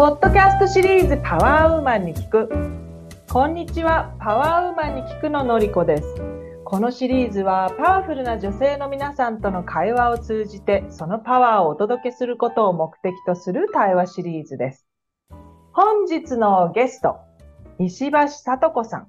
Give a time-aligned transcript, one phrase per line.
[0.00, 2.48] ポッドキャストシリーズパワーウーマンに聞く。
[3.30, 6.14] こんにちは、パワーウーマンに聞くののりこです。
[6.64, 14.86] このシリーズはパワフルな女性の皆さんとの会話を通じてそのパワーをお届けすることを目的とする対話シリーズです。
[15.74, 17.18] 本日のゲスト、
[17.78, 19.08] 石橋聡子さん。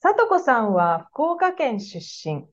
[0.00, 2.44] 聡子さんは福岡県出身、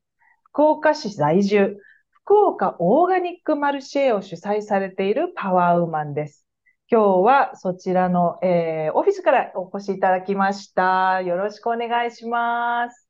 [0.43, 1.75] 福岡市在住、
[2.11, 6.45] 福岡オーガニックマルシェを主催されているパワーウーマンです。
[6.93, 11.21] 今日はそちらの、えー、オフィスからお越しいただきました。
[11.21, 13.07] よろしくお願いします。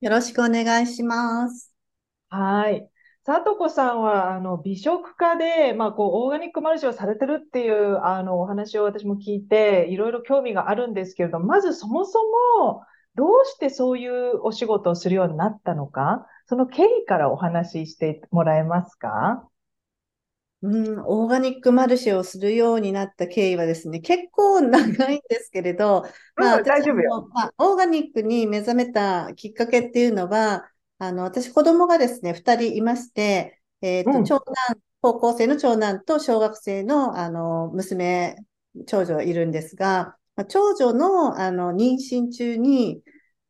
[0.00, 1.74] よろしくお願いします。
[2.28, 2.88] はい。
[3.24, 12.20] さとこさんは、あの、美食家で、まあ、こう、オーガニックマルシェをされてるっていう、あの、お話を私も聞いて、いろいろ興味があるんですけれども、まずそもそ
[12.62, 12.84] も、
[13.16, 19.48] どうしてそういうお仕事をするようになったのか、その経緯からお話ししてもらえますか？
[20.60, 27.28] うん、オーガニックマルシェをするようになった経緯はですね、結構長いんですけれど、まあ、大丈夫よ。
[27.32, 34.54] まあ、オーガニックに目覚めたきっかけっていうのは、あの、私子供がですね、2人いまして、えっ、ー、と、うん、長男、
[35.00, 38.36] 高校生の長男と小学生の、あの、娘、
[38.86, 43.00] 長女いるんですが、まあ、長女の、あの、妊娠中に、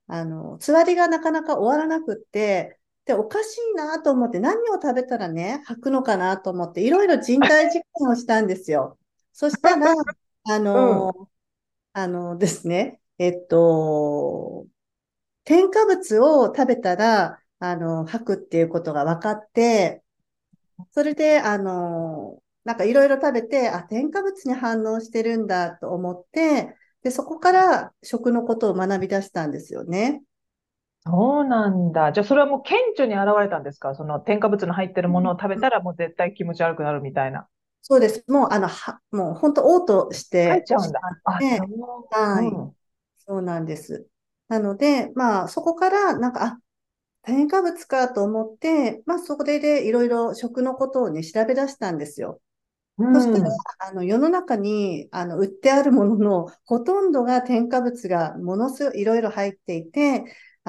[0.09, 2.78] あの、つわりがなかなか終わらなくって、
[3.09, 8.99] で、おかしいなと思って、何を食べたらね、吐くのかなと思って、いろいろ人体実験をしたんですよ。
[9.33, 9.95] そしたら、
[10.45, 11.29] あの、うん、
[11.95, 14.67] あのですね、えっと、
[15.45, 20.03] 添加物を食べたら、あの、吐くっていうことが分かって、
[20.93, 30.23] それで、あの、なんかいろいろ食べて、あ、添加物に反応してるんだと思って、で、そこから食のことを学び出したんですよね。
[31.05, 32.13] そうなんだ。
[32.13, 33.95] じゃあ、それはもう顕著に現れたんですか？
[33.95, 37.49] その添加物の入ってるものを食べたらもう絶対気持ち悪くなるみたいな。
[37.83, 38.25] そうです。
[38.29, 41.01] もう、あの、は、もう本当、嘔吐して入っちゃうんだ。
[41.25, 42.77] あ、そうはい、うん。
[43.19, 44.07] そうなんです。
[44.49, 46.61] なので、まあ、そこから、なんか、あ、
[47.23, 52.41] 添加物かと思って、まあ、それでいろいろ食のことをね、調べ出したんですよ。
[52.99, 53.45] うん、そしたら、
[53.81, 60.25] あの、世の中に、あの、売ってあるものの、ほとんどが添加物がものすごいいろいろ入っていて、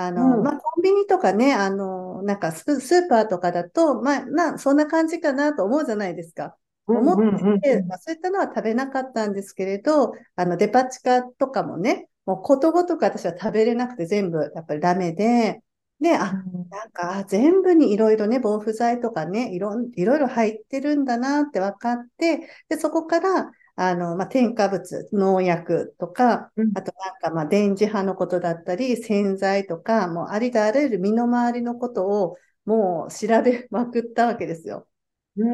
[0.05, 6.55] あの、うん、まあ、コンビニとかね、あの、なんかスーパーとかだと、まあ、な、そんな感じかなと思うじゃないですか。
[6.87, 15.61] 思ってて、まあ、そういったのは食べなかったんですけれど、あの、デパ地下とかもね、もうことごとく私は食べれなくて全部やっぱりダメで、
[15.99, 16.33] で、あ、
[16.69, 34.85] なんか全部にいろいろね、防腐剤とかね、いろいろ入ってるんだなって分かって、で、そこから、あの、まあ、添加物、農薬とか、うん、あとなんか、まあ、電磁波のことだったり、洗剤とか、もうありとあらゆる身の回りのことを、もう調べまくったわけですよ。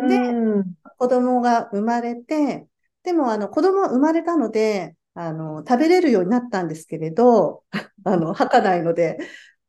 [0.07, 0.19] で、
[0.97, 2.67] 子供が生まれて、
[3.03, 7.63] でも、あの、子供生まれたので、あの、食べれるようになったんですけれど、
[8.05, 9.19] あの、吐かないので、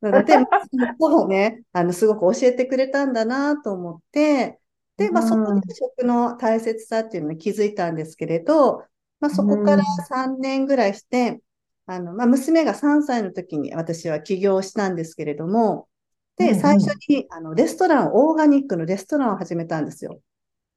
[0.00, 0.34] なので、
[0.98, 4.58] そのね、あの、すごく教えてくれたんだなと思って、
[4.96, 8.84] で、まあ、そこで食の大切さっていうのに気づいたんですけれど、
[9.20, 11.40] まあ、そこから3年ぐらいして、
[11.86, 15.88] あの、まあ、娘が3歳の時に私は起業したんですけれども、
[16.36, 20.20] で、最初に、あの、レストラン、オーガニックのレストランを始めたんですよ。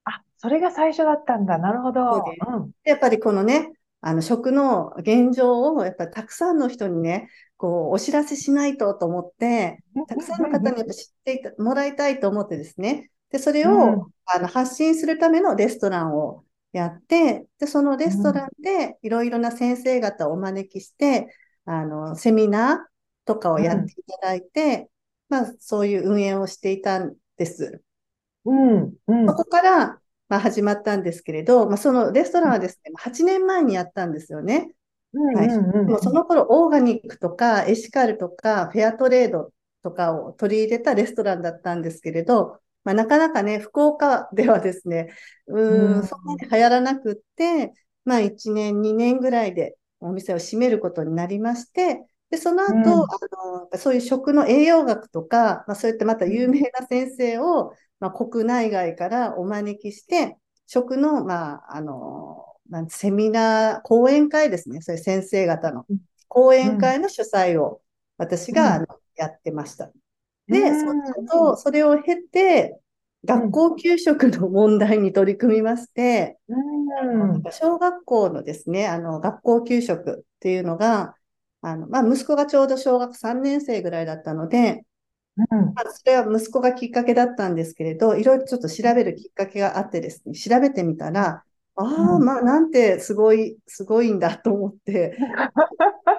[0.05, 1.57] あ、それが最初だったんだ。
[1.57, 2.01] なるほど。
[2.01, 7.27] うん、やっぱりこのね、あの、食の現状を、やっぱりたくさんの人にね、
[7.57, 21.27] こう、お知らせしないとと思って、たくさんの方にやっぱ知ってもらいたいと思ってですね、で、それを、うん、あの発信するためのレストランをやって、で、そのレストランでいろいろな先生方をお招きして、
[21.65, 22.77] あの、セミナー
[23.25, 24.89] とかをやっていただいて、
[25.29, 27.81] うん、まあ、そういう運営をしていたんです。
[28.45, 34.73] うん、うん、そこから、まあ、始まったんですけれど、まあ、そのレストランはですね、8年前にやったんですよね。
[35.11, 39.51] はい、でもその頃、オーガニックとかエシカルとかフェアトレード
[39.81, 45.09] とかを取り入れたレストランだったんですけれど、まあ、なかなかね、福岡ではですね、
[45.47, 47.73] うん、そんなに流行らなくって、
[48.05, 53.05] まあ1年、2年ぐらいでお店を閉めることになりまして、で、その後、うん、あ
[53.71, 60.37] の、そういう食の栄養学とか、まあそういったまた有名な先生を、まあ国内外からお招きして、
[60.67, 64.81] 食の、まあ、あの、なんセミナー、講演会ですね。
[64.81, 65.87] そういう先生方の
[66.27, 67.81] 講演会の主催を
[68.17, 68.85] 私が、うん、
[69.15, 69.91] やってました。
[70.49, 72.79] で、その後、それを経て、
[73.25, 81.15] 学校給食の問題に取り組みまして、うん、小学校のですね、あの、学校給食っていうのが、
[81.61, 84.85] あの、まあ、息子がちょうど小学3年生ぐらいだったので、
[85.51, 91.43] うん、まあ、それは息子がきっかけだったんですけれど、いろいろちょっと調べるきっかけがあってですね、調べてみたら、
[91.75, 95.17] ああ、まあ、なんてすごい、すごいんだと思って、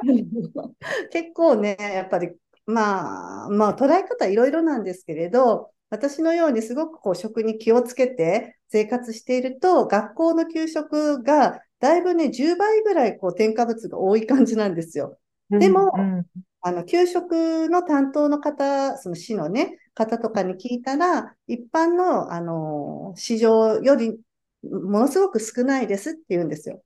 [1.11, 2.31] 結構ね、やっぱり、
[2.73, 15.19] まあ、まあ、捉え方いろいろなんですけれど、私のようにすごくこう食に気をつけて生活していると、学校の給食がだいぶね、10倍ぐらいこう添加物が多い感じなんですよ。
[15.51, 16.27] でも、うんうん、
[16.63, 24.21] あの、給食の担当の方、その市のね、方とかに聞いたら、一般の、あの、市場より
[24.63, 26.83] ものすごく少ないですって言うんですよ。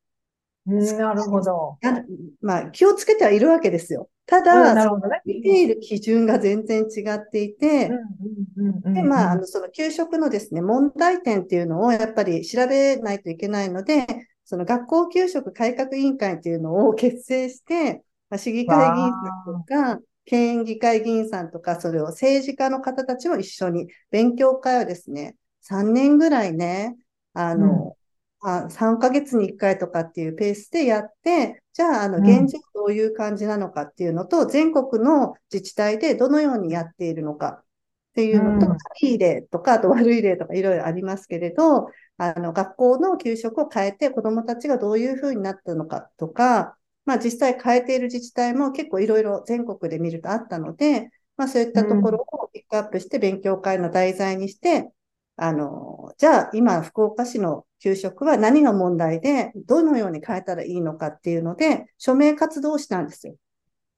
[0.66, 1.76] なるほど。
[2.40, 4.08] まあ、気をつけてはいるわけですよ。
[4.26, 4.90] ただ、ね、
[5.26, 7.90] 見ている基準が全然違っていて、
[8.86, 14.06] で、まあ、あの、その給食のですね、問題点っていうのをやっぱり調べないといけないので、
[14.44, 18.02] その学校給食改革委員会っていうのを結成して、
[18.36, 25.36] 市議会議員さんとか、県議会議員さんとか、それを政治家の方たちも一緒に勉強会をですね、
[25.68, 26.96] 3年ぐらいね、
[27.34, 27.96] あの、
[28.42, 37.64] うん、3ヶ月に1回とかっていうペースでやって、じゃあ、あの、現状どういう感じなのかっていうのと、うん、全国の自治体でどのようにやっているのかっ
[38.14, 54.90] ていうのと、うん、いい例とか、あと悪い例とかいろいろありますけれど、あの、学校の給食を変えて子供たちがどういうふうになったのかとか、まあ実際変えている自治体も結構いろいろ全国で見るとあったので、まあそういったところをピックアップして勉強会の題材にして、
[55.36, 63.34] あの、じゃあ今福岡市の給食は何が問題で、どのように変えたらいいのかっていうので、署名活動をしたんですよ。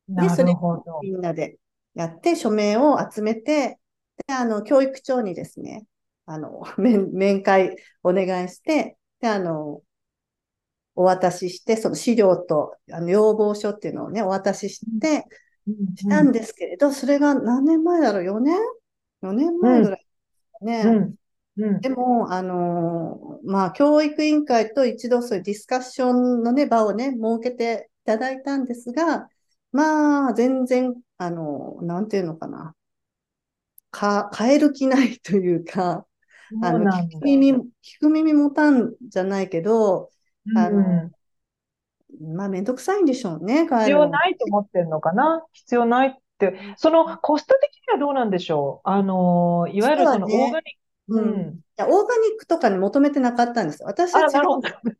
[0.08, 1.58] で、それをみんなで
[1.94, 3.78] やって、署名を集めて、
[4.26, 5.86] で、あの、教育長にですね、
[6.24, 9.82] あの、 面面会お願いして、で、あの、
[10.94, 15.26] お渡しして、その資料とあの要望書っていうのをね、お渡しして、
[15.94, 18.56] したんですけれど、それが何年前だろう ?4 年
[19.20, 20.06] ?4 年前ぐらいで
[20.58, 20.82] すね。
[20.86, 21.14] うん
[21.58, 29.28] うん、でも、あのー、まあ、教育委員会と一度そういうディスカッションのね、場をね、設けていただいたんですが、
[29.72, 32.74] まあ、全然、あのー、なんていうのかな。
[33.90, 36.06] か、変える気ないというか、
[36.62, 37.62] あの、聞く耳、聞
[38.00, 40.10] く耳持たんじゃないけど、
[40.54, 40.78] あの、
[42.20, 45.42] うん、まあ、めんどくさいんでしょうね、必要ないと思ってるのかな？
[45.52, 48.88] 必要ないって、そのコスト的にはどうなんでしょう？
[48.88, 50.60] あの、いわゆるそのオーガニック、
[51.08, 51.40] うん。
[51.52, 54.48] いや、オーガニックとかに求めてなかったんです私たちが、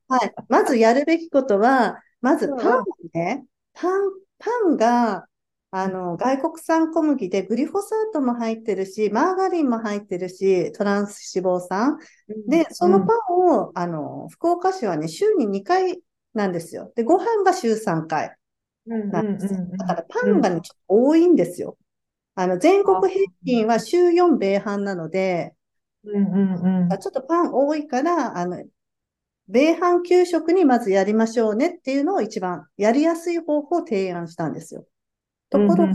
[0.09, 0.35] はい。
[0.49, 5.27] まずやるべきことは、まずパンね、パン、パンが、
[5.71, 11.99] あの、外国産小麦でグリフォサートも入ってるし、マーガリンも入ってるし、トランス脂肪酸。
[12.47, 16.03] で、そのパンを、あの、福岡市はね、週に2回
[16.35, 16.93] なんですよ。
[16.95, 18.37] で、ご飯が週3回
[19.11, 19.59] なんですよ。
[19.79, 21.79] だからパンがね、ちょっと多いんですよ。
[22.37, 25.56] あの、全国平均は週4米半なので、
[26.07, 28.63] うんうんうん、ちょっとパン多いから、あの、
[29.49, 34.87] 米飯給食にまずやりましょうねっていうのを一番やりやすい方法を提案したんですよ。
[35.51, 35.93] ところが、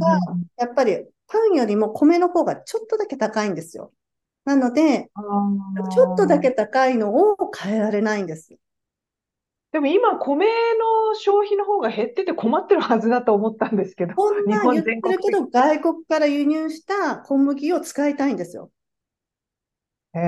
[0.57, 3.91] やっぱりパンよりも米の方がちょっとだけ高いんですよ。
[4.45, 5.09] なので、
[5.91, 8.55] ちょっとだけ高いのを変えられないんです。
[9.71, 18.71] でも今、米の消費の方が減ってて困ってるはずだと思ったんですけど、こんな言ってるけど、外国から輸入した小麦を使いたいんですよ。
[20.13, 20.19] へ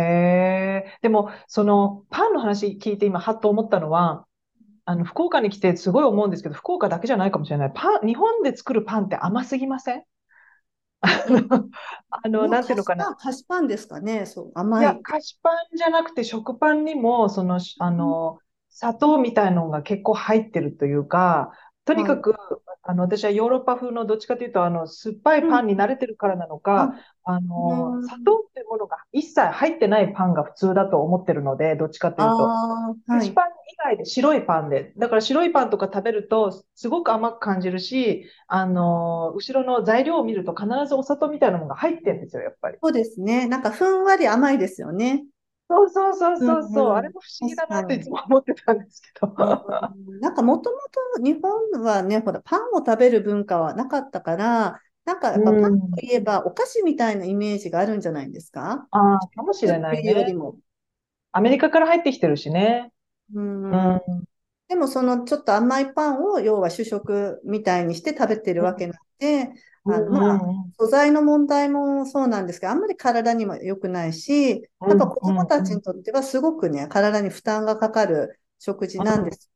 [0.86, 0.98] え。
[1.02, 4.26] でも、その、パンの話聞いて今、はっと思ったのは、
[4.86, 7.72] あの、福岡に来てすごい思うんですけど、福岡だけじゃないかもしれない。
[7.74, 10.04] パン、日本で作るパンって甘すぎません？
[11.04, 13.16] あの、なんていうのかな。
[13.16, 14.26] 菓子パンですかね？
[14.26, 14.84] そう、甘い。
[14.84, 21.52] いや、菓子パンじゃなくて食パンにも、その、あの、砂糖みたいなのが結構入ってるというか、
[21.86, 22.36] とにかく、
[22.84, 32.58] あの、私はヨーロッパ風のどっちかというと、あの、酸っぱいパンに慣れてるからなのか、あの、砂糖っていうものが一切入ってないパンが普通だと思ってるので、どっちかというと。
[33.10, 34.94] 菓子パン以外で白いパンで。
[34.98, 42.78] だから白いパンとか食べると、すごく甘く感じるし、あの、後ろの材料を見ると必ずお砂糖みたいなものが入ってるんですよ、やっぱり。
[42.82, 43.48] そうですね。
[43.48, 45.26] なんかふんわり甘いですよね。
[45.74, 49.34] そうそうそうそうそう、うんうん、あれも不思議だなっていつも思ってたんですけど。
[50.22, 50.78] なんかもとも
[51.18, 58.88] と日本はね、ほら、パンを食べる文化はなかったから、なんかやっぱパンといえばお菓子みたいなイメージがあるんじゃないんですか？
[58.92, 60.12] ああ、かもしれないね。
[60.12, 60.58] よりも。
[61.32, 62.92] アメリカから入ってきてるしね。
[63.34, 63.72] うん。
[63.72, 64.02] うん
[64.70, 69.52] でもそのちょっと甘いパンを要は主食みたいにして食べてるわけなんで、
[69.88, 70.40] あの、まあ、
[70.80, 79.50] 素材の問題もそうなんですけど、あんまり体にも良くないし、やっぱ子供たちにとってはすごくね、体に負担がかかる食事なんです。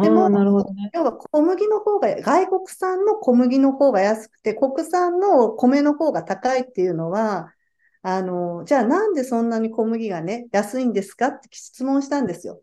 [0.00, 7.52] でも、なるほどね、要は小麦の方が、外国産の小麦の方が安くて、国産の米の方が高いっていうのは、
[8.02, 12.62] あの、じゃあなんでそんなに小麦がね、安いんですかって質問したんですよ。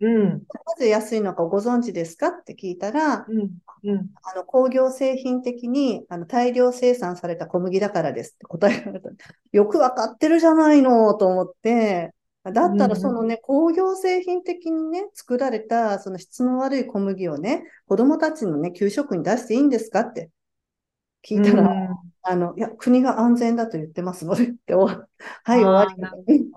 [0.00, 0.28] うん。
[0.30, 3.50] なぜ安いのかご存知ですかって聞いたら、うん。
[3.82, 4.10] うん。
[4.22, 9.10] あの工業製品的にあの大量生産された小麦だからですって答えられた。
[9.52, 12.14] よくわかってるじゃないのと思って、
[12.44, 20.30] だったらそのね、工業製品的にね、作られたその質の悪い小麦をね、子供たちのね、給食に出していいんですかって
[21.22, 21.88] 聞いたら、うん
[22.22, 25.06] あの、いや、国が安全だと言ってますのでって、おは
[25.48, 25.86] い、終わ
[26.26, 26.50] り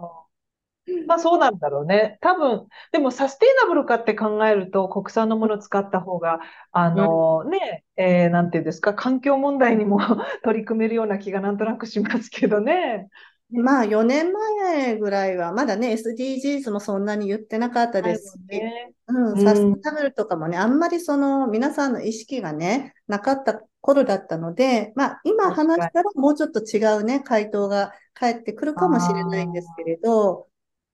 [1.07, 2.17] まあそうなんだろうね。
[2.21, 6.39] 多分、でもサステイナブルかって考えると国産のものを使った方が、
[6.71, 9.99] あのね、えーなんていうんですか、環境問題にも
[10.43, 13.07] 取り組めるような気がなんとなくしますけどね。
[13.49, 18.93] まあ、4年前ぐらいは、まだね、SDGs もそんなに言ってなかったですし、ね。
[19.07, 30.47] うん、うんサステナブルとかもね、あんまりその皆さんの意識がね、なかった頃だったので、まあ今話したらもうちょっと違うね、回答が返ってくるかもしれないんですけれど、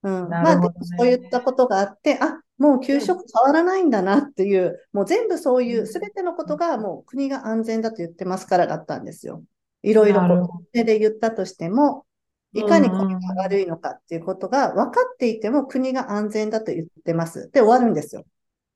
[0.03, 0.61] うん、なまあ
[0.97, 9.43] そういったことがあって、あ、もう給食変わらないんだなっていう、もう全部そういうう、んすべてのことがもう国が安全だと言ってますからだったんですよ。
[9.81, 12.05] いろいろこう、手で言ったとしても、
[12.53, 17.49] いかに国が悪いのかっていうことが分かっていても国が安全だと言ってます。
[17.51, 18.25] で終わるんですよ。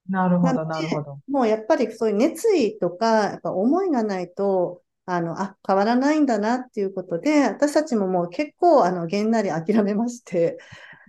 [0.09, 1.19] なるほど、なるほど。
[1.27, 10.57] もうやっぱりそういう熱意とか、やっぱ思いがないと、あの、あ、変わらないんだなっていうことで、私たちももう結構、あの、げんなり諦めまして、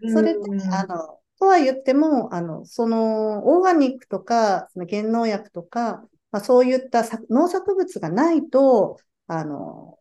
[0.06, 8.98] それで、うんあの、とは言っても、あの、その、オーガニックとか、その減農薬とか、まあ、そういったさ農作物がないと、
[9.28, 9.98] あの、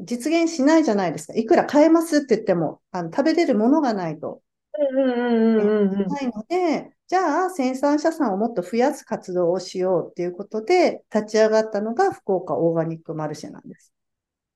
[0.00, 1.34] 実現しないじゃないですか。
[1.34, 4.42] いくら買えますって言っても、あの、食べれるものがないと。
[4.78, 13.92] うんうんうんうんうんないので、じゃあ生産者さんをもっと増やす活動をしようっていうことで立ち上がったのが福岡オーガニックマルシェなんです。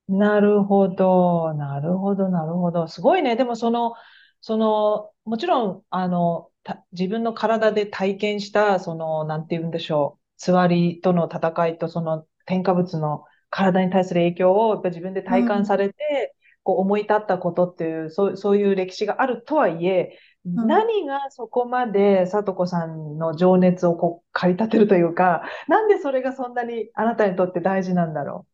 [0.07, 2.87] なるほど、なるほど、なるほど。
[2.87, 3.35] すごいね。
[3.35, 3.93] でもその、
[4.39, 10.23] その、もちろん、あの、た自分の体で体験した、その、なんて言うんでしょう。
[10.37, 20.09] つわりとの戦いと、その添加物の体に対する影響をやっぱ自分で体感されて、こう思い立ったことっていう、そう、そういう歴史があるとはいえ、ん
[20.55, 28.47] 何がそこまで聡子さんの情熱をこう駆り立てるというか、なんでそれがそんなにあなたにとって大事なんだろ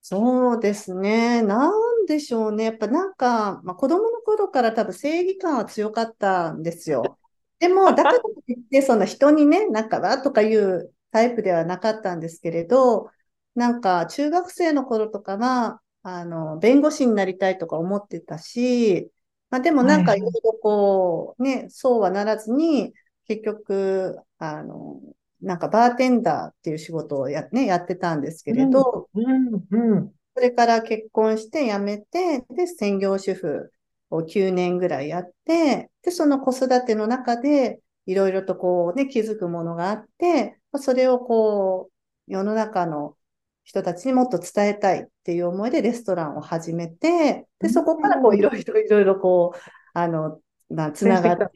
[0.00, 1.42] そうですね。
[1.42, 2.64] なんでしょうね。
[2.64, 7.18] やっぱなんか、まあ、子供の頃から多分正義感は強かったんですよ。
[7.60, 13.10] でも、だからといって、その人にね、なんかわーとかいうタイプではなかったんですけれど、
[13.54, 19.12] なんか中学生の頃とかは、あの、弁護士になりたいとか思ってたし、
[19.52, 22.94] まあでもなんかはいいろいろこう、ね、そうはならずに、
[23.28, 24.98] 結局、あの、
[25.42, 29.20] なんかバーテンダーっていう仕事をや、ね、やってたんですけれど、う。
[29.20, 30.12] うん、うん。
[30.34, 33.70] それから結婚して辞めて、で、専業主婦
[34.08, 43.18] を9年ぐらいやって、で、その子育ての中で、いろいろとこうね、気づくものがあって、まあそれをこう、世の中の
[43.64, 49.58] 人たちにもっと伝えたいっていう思いでレストランを始めて、で、そこからこう、いろいろいろいろこう、
[49.94, 51.46] あの、な、つながって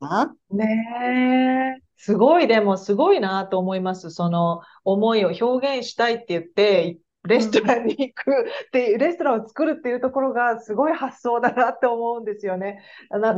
[0.00, 0.34] た。
[0.50, 1.82] ねえ。
[1.96, 4.10] すごい、でもすごいなと思います。
[4.10, 12.82] その思いを表現したいって言って、レストランに行くっていう、レストランを作るっていうところがすごい発想だなって思うんですよね。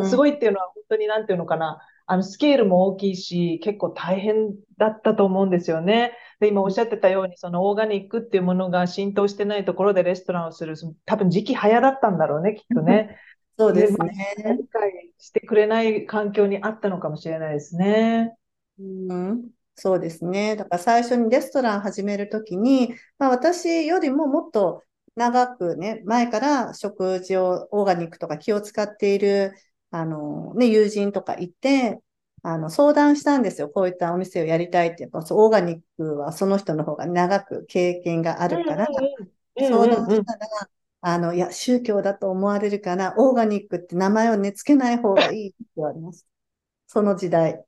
[0.08, 1.78] すごいっていうのは本当になんていうのかな。
[2.06, 6.12] あの、スケールも大きいし、結構大変だったと思うんですよね。
[6.40, 10.74] で、今おっしゃってたように、そのオーガニックっていうものが浸透してないところでレストランをする、
[11.06, 13.16] 多分時期早だったんだろうね、きっとね。
[13.56, 14.34] そうですまあね。
[14.58, 18.36] 理解してくれない環境にあったのかもしれないですね。
[18.78, 20.56] うん、そうですね。
[20.56, 24.82] だから最初にレストラン始めるときに、まあ、私よりももっと
[25.16, 29.54] 長くね、前から食事をオーガニックとか気を使っている、
[29.94, 32.00] あのね、友人とかいて、
[32.42, 33.68] あの相談したんですよ。
[33.68, 35.04] こういったお店をやりたいって。
[35.04, 38.88] やっぱオーガニックはその人の方が長く経験があるから、
[39.56, 40.48] 相談したら、
[41.00, 46.26] あの、いや、宗教だと思われるから、オーガニックって名前をね、つけない方がいいって言われました。
[46.88, 47.64] その時代。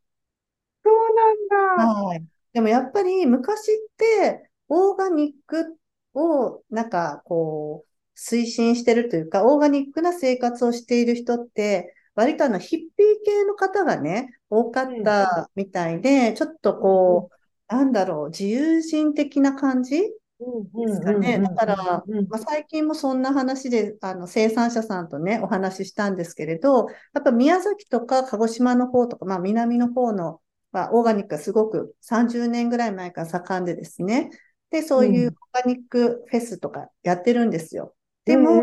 [0.85, 1.93] そうなんだ。
[2.09, 2.25] はい。
[2.53, 5.77] でもやっぱり昔って、オーガニック
[6.15, 17.31] をなんかこう、推進してるというか、オーガニックな生活をしている人って、割とあのヒッピー系の方がね、多かったみたいで、ちょっとこ
[17.71, 21.41] う、なんだろう、自由人的な感じですかね。
[21.41, 30.41] だから、まあ、最近もそんな話で、あの、生産者さんとね、お話ししたんですけれど、やっぱ宮崎とか鹿児島の方とか、まあ、南の方の、
[30.73, 34.31] まあ、オーガニックがすごく30年ぐらい前から盛んでですね。
[34.71, 37.95] で、そういうオーガニックフェスとかやってるんですよ。
[38.25, 38.63] でも、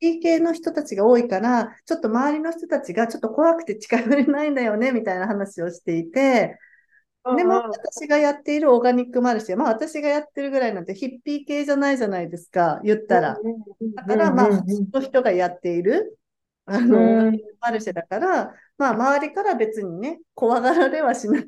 [0.00, 6.58] ー系の人たちが多いから、ちょっと周りの人たちがちょっと怖くて近寄れないんだよね、みたいな話をしていて、
[7.36, 13.36] でも私がやっているオーガニックマルシェ、まあ私がやってるぐらいなんてヒッピー系じゃないじゃないですか、言ったら。
[13.94, 16.18] だからまあ普通の人がやっている、
[16.64, 21.44] あの、マルシェだから、まあ周りから別にね、怖がられはしない。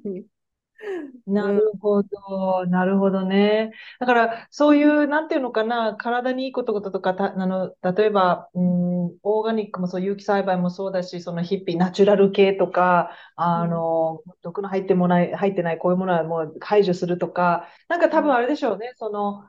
[1.27, 3.73] なるほど、なるほどね。
[3.99, 19.45] だから、そういう、なんていうのかな、体にいいこととか、た、あの、例えば、うん、オーガニックもそう、有機栽培もそうだし、そのヒッピー、ナチュラル系とか、あの、毒の入ってもない、入ってない、こういうものはもう排除するとか、なんか多分あれでしょうね、その、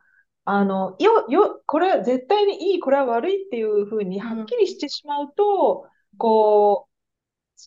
[0.46, 6.91] あの、よ、よ、これは絶対にいい、これは悪いっていうふうにはっきりしてしまうと、こう、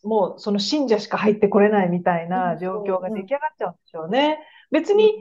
[0.03, 4.39] もうその信者しか入ってこれないみたいな状況が出来上がっちゃうんでしょうね。
[4.71, 5.13] 別にね、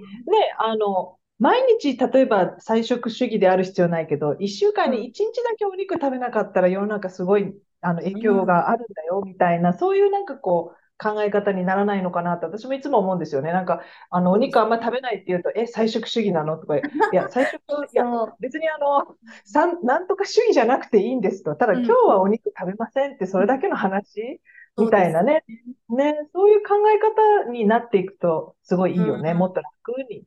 [0.58, 13.52] あの、毎日例えば菜食主義である必要ないけど、一週間に一日だけお肉食べなかったら世の中すごいあの影響があるんだよみたいな、そういうなんかこう、考え方にならないのかなって私もいつも思うんですよね。
[13.52, 16.58] なんか、あの、お肉あんま食べないって言うと、え、菜食主義なの？
[16.58, 17.60] とか、いや、 菜食、
[17.92, 18.06] いや、
[18.40, 21.56] 別にあの、さん、なんとか主義じゃなくていいんですと。
[21.56, 24.40] ただ今日はお肉食べませんって、それだけの話
[24.78, 25.44] みたいなね。
[25.90, 27.00] ね、そういう考え
[27.46, 29.34] 方になっていくと、すごいいいよね。
[29.34, 30.24] もっと楽に。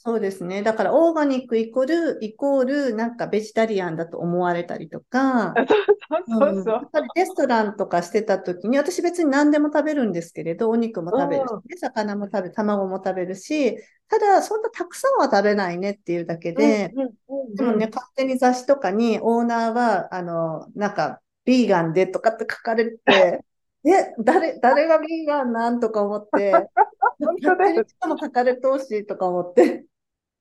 [0.00, 0.62] そうですね。
[0.62, 5.54] だから、オーガニックイコール、イコール、なんかベジタリアンだと思われたりとか、
[6.28, 6.74] そうそうそう。
[6.74, 13.76] やっぱりレストランとかしてた時に、私別に何でも食べるんですけれど、お肉も食べるし、魚も食べ、卵も食べるし、
[14.08, 16.94] ただ、そんなたくさんは食べないねっていうだけで、
[17.56, 23.44] でもね、勝手に雑誌とかに、オーナーは、あの、なんか、ビーガンでとかって書かれて、
[23.92, 26.52] え、誰、誰がビーガンなんとか思って、
[27.18, 27.84] 本当だよ。
[27.86, 29.86] しかも書かれてほしいとか思って。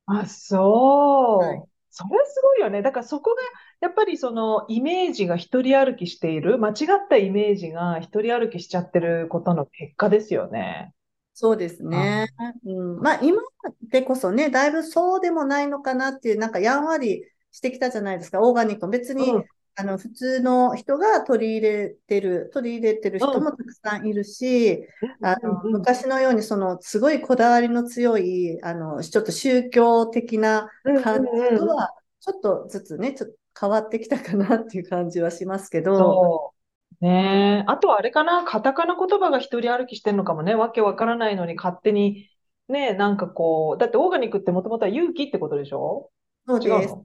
[0.05, 1.45] あ、そう。
[1.45, 1.63] はい
[1.97, 2.83] それすごいよね。
[2.83, 3.41] だからそこが、
[3.79, 6.75] やっぱりそのイメージが一人歩きしている、間違っ
[7.09, 10.93] たイメージが一人歩きしちゃってることの結果ですよね。
[11.33, 12.27] そうですね。
[12.65, 13.41] うん、まあ今
[13.89, 18.87] でこそね、だいぶそうでもないのかなっていう、なんかやんわりしてきたじゃないですか、オーガニック。
[18.87, 19.45] 別に、うん
[19.79, 24.87] あの普通の人が取り入れてる、取り入れてる人もたくさんいるし、
[25.21, 30.67] あの昔のようにそのすごいこだわりの強い、あのちょっと宗教的な
[31.03, 36.53] 感じとは、ちょっとずつね、ちょっと変わってきたかなっていう感じはしますけど。
[36.99, 37.63] ねえ。
[37.67, 40.55] あとはあれかな、カタカナ言葉が一人歩きしてるのかもね。
[40.55, 42.27] わけわからないのに勝手に、
[42.69, 46.09] ねえ、なんかこう、だってオーガニックってもともとは有機ってことでしょ？
[46.47, 46.95] そうです。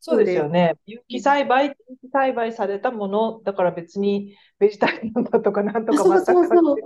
[0.00, 0.74] そうですよね。
[0.86, 6.76] 有機栽培、有機栽培されたもの、だから別にベジタリアンだとかなんとかそうそうそう。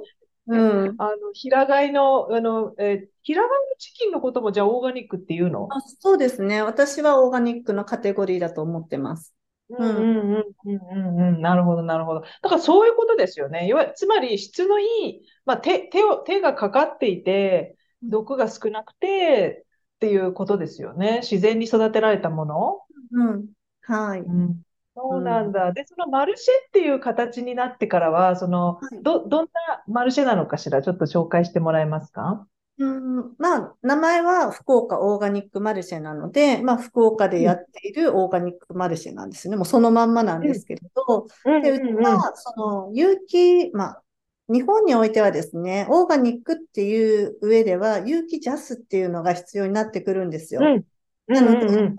[0.47, 0.57] う
[0.93, 0.95] ん。
[0.99, 5.69] あの、平飼いの、あの、えー平飼いのチキンのこともじゃあオーガニックっていうの？
[5.71, 6.63] あそうですね。
[6.63, 9.35] 私はオーガニックのカテゴリーだと思ってます。
[9.69, 11.41] うんうんうんうんうんうん。
[11.43, 12.23] なるほど、なるほど。
[12.43, 13.71] だからそういうことですよね。
[13.95, 19.65] つまり質のいい、まあ、手、手を、手がかかっていて、毒が少なくて
[19.97, 21.21] っていうことですよね。
[21.23, 22.83] 自然に育てられたもの。
[23.13, 23.47] うん。
[23.83, 24.21] はい。
[24.21, 24.63] うん。
[24.97, 25.73] そうなんだ。
[25.73, 29.51] で、そのマルシェっていう形になってからは、その、はいど、どんな
[29.87, 32.47] マルシェなのかしら、ちょっと紹介してもらえますか？
[32.79, 39.57] うん、まあ、名前は福岡オーガニックマルシェなので、まあ、福岡でやっているオーガニックマルシェなんですね。
[39.57, 44.03] もうそのまんまなんですけれど、うんで、うちは、その、有機、まあ、
[44.49, 50.63] 日本においてはですね、オーガニックっていう上では、有機ジャスっていうのが必要になってくるんですよ。
[50.63, 50.85] うん。
[51.35, 51.97] なので、うんうん。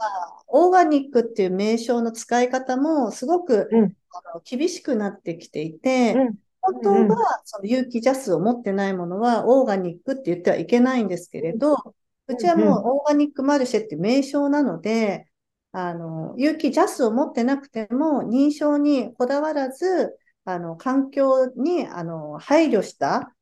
[0.48, 3.96] オーガニックっていう名称の使い方もすごく、うん。
[4.14, 6.36] あの厳しくなってきていて、うん。
[6.62, 11.76] 本当はその有機ジャスを持ってないものはオーガニックって言ってはいけないんですけれど、
[12.28, 15.28] うちはもうオーガニックマルシェって名称なので、
[15.72, 23.34] あの、有機ジャスを持ってなくても認証にこだわらず、あの、環境に、あの、配慮した、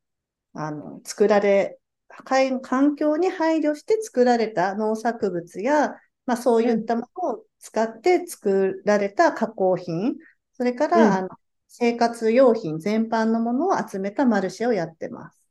[0.54, 1.79] あの、作られ、
[2.24, 5.94] 環環境に配慮して作られた農作物や、
[6.26, 10.16] まあそういったものを使って作られた加工品、
[10.52, 11.28] それから、うんあの
[11.72, 15.46] 生活用品全般のものを集めたマルシェをやってます。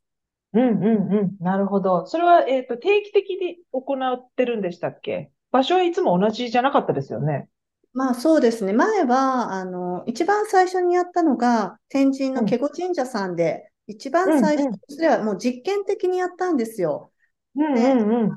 [0.52, 1.36] うんうんうん。
[1.40, 2.06] なるほど。
[2.06, 5.30] それは、えっと、定期的に行ってるんでしたっけ？
[5.50, 7.48] 場所はいつも同じじゃなかったですよね。
[7.92, 8.72] まあそうですね。
[8.72, 17.12] 前は、あの、一番最初にやったのが、天神の華厳神社さんで、一番最初うんうん、それはもう実験的にやったんですよ。
[17.56, 18.30] うんうんうん。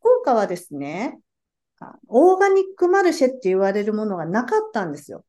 [0.00, 1.18] 福岡はですね、
[1.80, 5.24] あオーガニックマルシェって言われるものがなかったんですよ。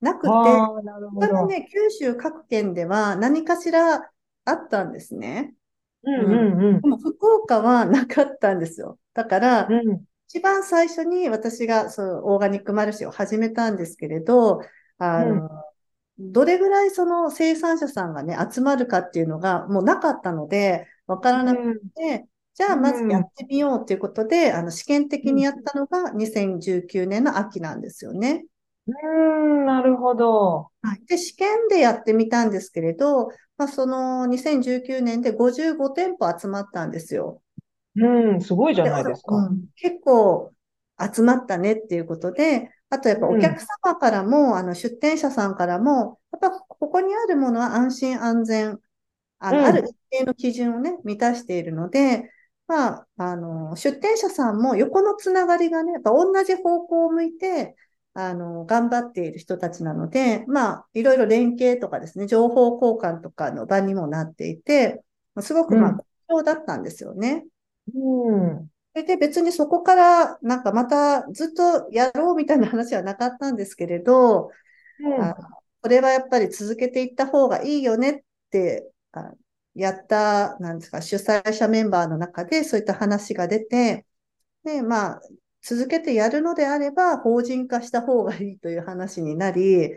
[0.00, 1.26] なくて、ああ、なるほど。
[1.26, 4.10] 他のね、九州各県では何かしら
[4.44, 5.54] あったんですね。
[6.04, 8.98] うんうんうんでも福岡はなかったんですよ。
[9.14, 10.04] だから、うん。
[10.28, 14.60] 一番最初に私がそうオーガニックマルシェを始めたんですけれど、
[14.98, 15.48] あの、
[16.18, 28.44] どれぐらいその生産者さんがね、集まるかっていうのがもうなかったので、わからなくて、じゃあまずやってみようということで、あの試験的にやったのが2019年の秋なんですよね。
[28.86, 30.68] うん、なるほど。
[30.82, 31.04] はい。
[31.06, 37.42] で、試験でやってみたんですけれど、まあ、その2019年で55店舗集まったんですよ。
[37.96, 39.36] うん、すごいじゃないですか。
[39.36, 40.52] うん、結構
[41.14, 48.78] 集まったねっていうことで、あとやっぱお客様からも、うん、あの出店者さんからも、やっぱここにあるものは安心安全、
[49.38, 52.30] あの、うん、ある一定の基準をね、満たしているので、
[52.66, 57.76] まあ、あの、出店者さんも横のつながりがね、やっぱ同じ方向を向いて、
[58.14, 65.02] あの、頑張っている人たちなので、まあ、いろいろ連携とかですね、情報交換とかの場にもなっていて、
[65.40, 65.92] すごくまあ、
[66.28, 67.44] 好評だったんですよね。
[67.92, 68.70] うん。
[68.94, 74.50] それで別にそこからなんかまたずっとやろうみたいな話はなかったんですけれど、
[75.00, 75.34] うん、あ
[75.82, 79.32] これはやっぱり続けていった方がいいよねってあ
[79.74, 84.06] やった、なんですか、主催者メンバーの中でそういった話が出て、
[84.62, 85.20] で、まあ、
[85.62, 89.90] 続けてやるのであれば、法人化した方がいいという話になり、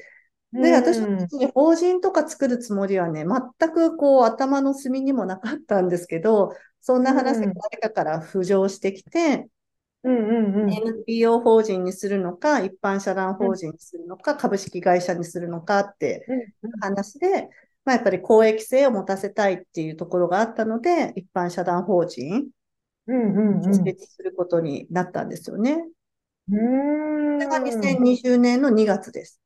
[0.52, 3.24] で、私は別に法人とか作るつもりはね、
[3.60, 6.56] 全くこう頭の隅にもなかったんですけど、
[6.88, 9.50] そんな話が誰かから浮上してきて、
[10.04, 16.26] うんうんうん、NPO 法人にするのか、一般社団法人にするのか、株式会社にするのかって
[16.80, 17.50] 話で、
[17.84, 22.48] まあ、やっぱり公益性を持たせたいっていうところがあったので、一般社団法人
[23.10, 25.84] を設立することになったんですよね。
[26.50, 27.42] うん。
[27.42, 29.42] それが2020年の2月です。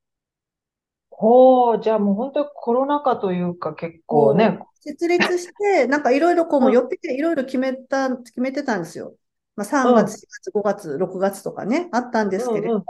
[1.22, 4.58] ほう、じゃあもう本当にコロナ禍というか結構ね。
[4.84, 9.14] 設立して、 なんかいろいろこう、もう予定いろいろ決めた、決めてたんですよ。
[9.56, 12.84] まあ、3月、4月、5月、6月とかね、あったんですけれど、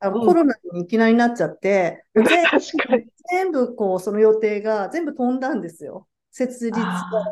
[0.00, 2.06] あのコロナにいきなりなっちゃって、
[3.30, 6.08] 全部こう、その予定が全部飛んだんですよ。
[6.30, 6.86] 設立か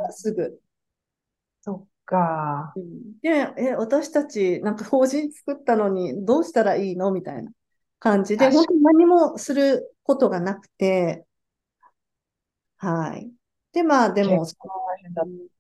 [0.05, 0.61] らすぐ。
[1.63, 2.75] そっか。
[3.23, 7.11] で、え、私たちなんか法人作ったのにどうしたらいいの？
[7.13, 7.51] みたいな
[7.99, 11.25] 感じで、本当に何もすることがなくて、
[12.77, 13.31] はい。
[13.73, 14.45] で、まあ、でも、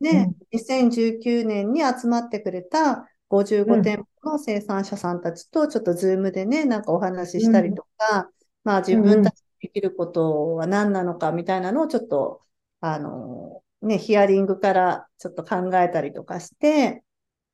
[0.00, 8.26] ね、うん、2019年に集まってくれた55店舗の生産者さんたちと、ちょっとズームでね、なんかお話ししたりとか、うん、
[8.64, 12.40] まあ、自分たちできることは何なのかみたいなのをちょっと、
[12.80, 17.02] あの、ね、ヒアリングからちょっと考えたりとかして、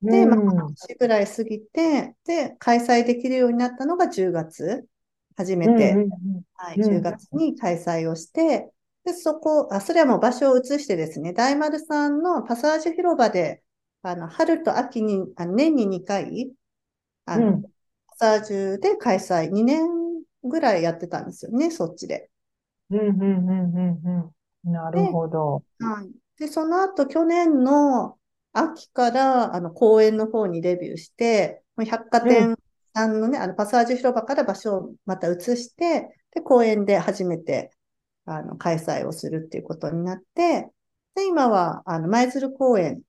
[0.03, 4.87] で、まあ、半年ぐらい過ぎて、で、開催できるようになったのが10月、
[5.39, 5.95] 初めて、
[6.55, 8.73] はい、10月に開催をして、
[9.05, 13.63] で、そこ、あ、それはもう場所を移してですね、大丸さんのパサージュ広場で、
[14.03, 16.53] あの、春と秋に、あ年に2回、
[17.25, 19.87] あの、うん、パサージュで開催、2年
[20.43, 22.31] ぐらいやってたんですよね、そっちで。
[22.91, 24.33] うん、うん、うん、
[24.67, 25.63] うん、なるほど。
[25.79, 26.11] はい。
[26.37, 28.19] で、その後、去年の
[28.53, 32.59] 秋から、あの、公園の方にデビューして、百貨店
[32.99, 37.71] さんのね、うん、あの、パサージュ広場から場所をまた移して、で、公園で初めて、
[38.25, 40.69] あの、開催をするっていうことになって、
[41.15, 43.03] で、今は、あの、舞鶴公園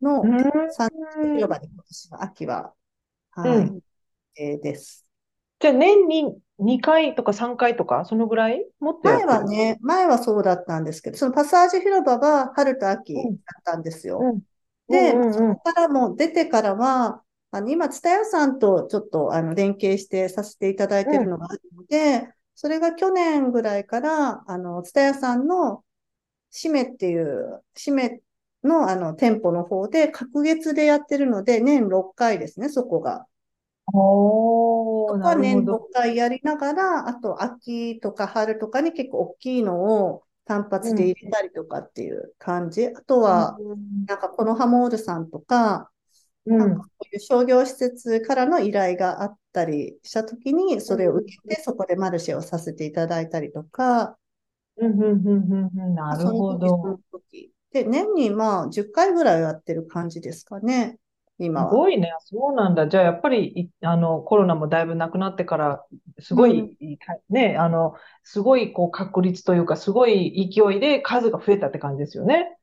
[0.00, 0.22] の
[0.70, 0.90] 三
[1.34, 2.72] 広場で今年の秋は、
[3.32, 3.80] はい、うん、
[4.36, 5.06] えー、です。
[5.58, 14.20] じゃあ年に2回とか3回とか、そのぐらいもっと前はね、前はそうだったんですけど、そのパサージュ広場は春と秋だったんですよ。
[14.22, 14.40] うん、
[14.88, 25.84] で、うんうんうん、そこからも出てからは、あの今、ツタヤさんとちょっとあの連携してさせていただいているのがあるので、うん、それが去年ぐらいから、あの、ツタヤさんの
[26.52, 28.20] 締めっていう、締め
[28.62, 33.26] のあの店舗の方で、隔月でやってるので、年6回ですね、そこが。
[33.92, 42.82] おー、な年6回やりながら、あと秋とか春とかに結構大きいのを単発で入れたりとかっていう感じ。
[42.84, 43.56] うん、あとは、
[44.06, 45.86] なんかこのハモールさんとか、うん、
[46.46, 54.16] なんかこういう商業施設からの依頼があったりしたときに、それを受けて、そこでマルシェをさせていただいたりとか、
[54.76, 56.98] うんうんうんうん、なるほど。
[57.72, 60.96] で、年にまあ10回ぐらいやってる感じですかね。
[61.38, 61.70] 今は。
[61.70, 62.12] すごいね。
[62.20, 62.88] そうなんだ。
[62.88, 65.84] じゃあ、やっぱり、あの、コロナもだいぶなくなってから、
[66.18, 66.76] すごい、うん、
[67.30, 72.58] ね、あの、すごい、こう、確率というか、すごい勢いで数が増えたって感じですよね。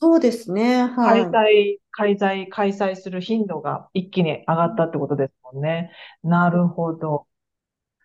[0.00, 0.84] そうですね。
[0.84, 1.28] はい。
[1.28, 5.90] 開催、開催、開催する頻度が一気に上がったってことですもんね。
[6.22, 7.26] なるほど。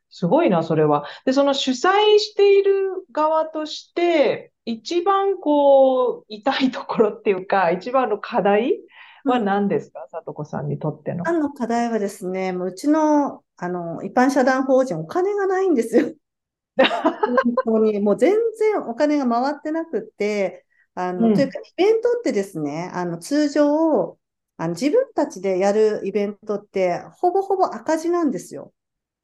[0.09, 1.05] すごいな、それは。
[1.23, 8.79] で、その主催している側として、一番こう、痛いところっていうか、一番の課題
[9.23, 11.27] は何ですか、さとこさんにとっての。
[11.27, 16.11] あの課題はですね、もううちの、あの、一般社団法人お金がないんですよ。
[16.77, 24.17] 本当に、もう全然お金が回ってなくって、あの、うんというか、イベントってですね、あの、通常、
[24.57, 28.73] あの、自分たちでやるイベントって、ほぼほぼ赤字なんですよ。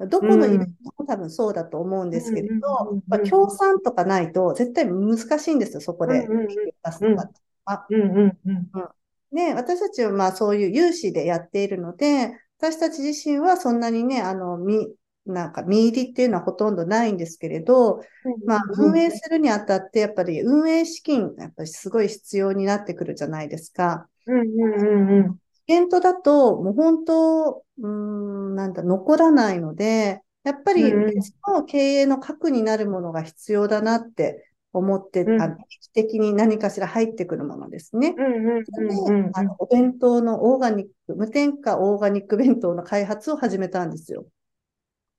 [0.07, 2.55] どこのイベントも多分そうだと思うんですけれど
[2.89, 7.29] うん、まあ、協賛とかないと絶対難しいんですよ、そこでうんうんうん出すとか。
[7.65, 9.35] あうんうんうん。
[9.35, 14.87] で、私たちはまあそういう有志でやっているので、私たち自身はそんなにね、あの、み、
[15.31, 18.01] なんか見入りっていうのはほとんどないんですけれど、
[18.45, 24.07] まあ運営するにあたってやっぱり運営資金、やっぱりすごい必要になってくるじゃないですか。
[24.25, 25.39] うんうんうんうん。
[25.67, 38.15] イベントだともう本当、うーん、なんだ、残らないので、やっぱり別の経営の核になるものが必要だなって思って、うんあの定期的に何かしら入ってくるものですね。
[38.17, 44.25] うんうんうんそれでうんうんあのお弁当のオーガニック、無添加オーガニック弁当の開発を始めたんですよ。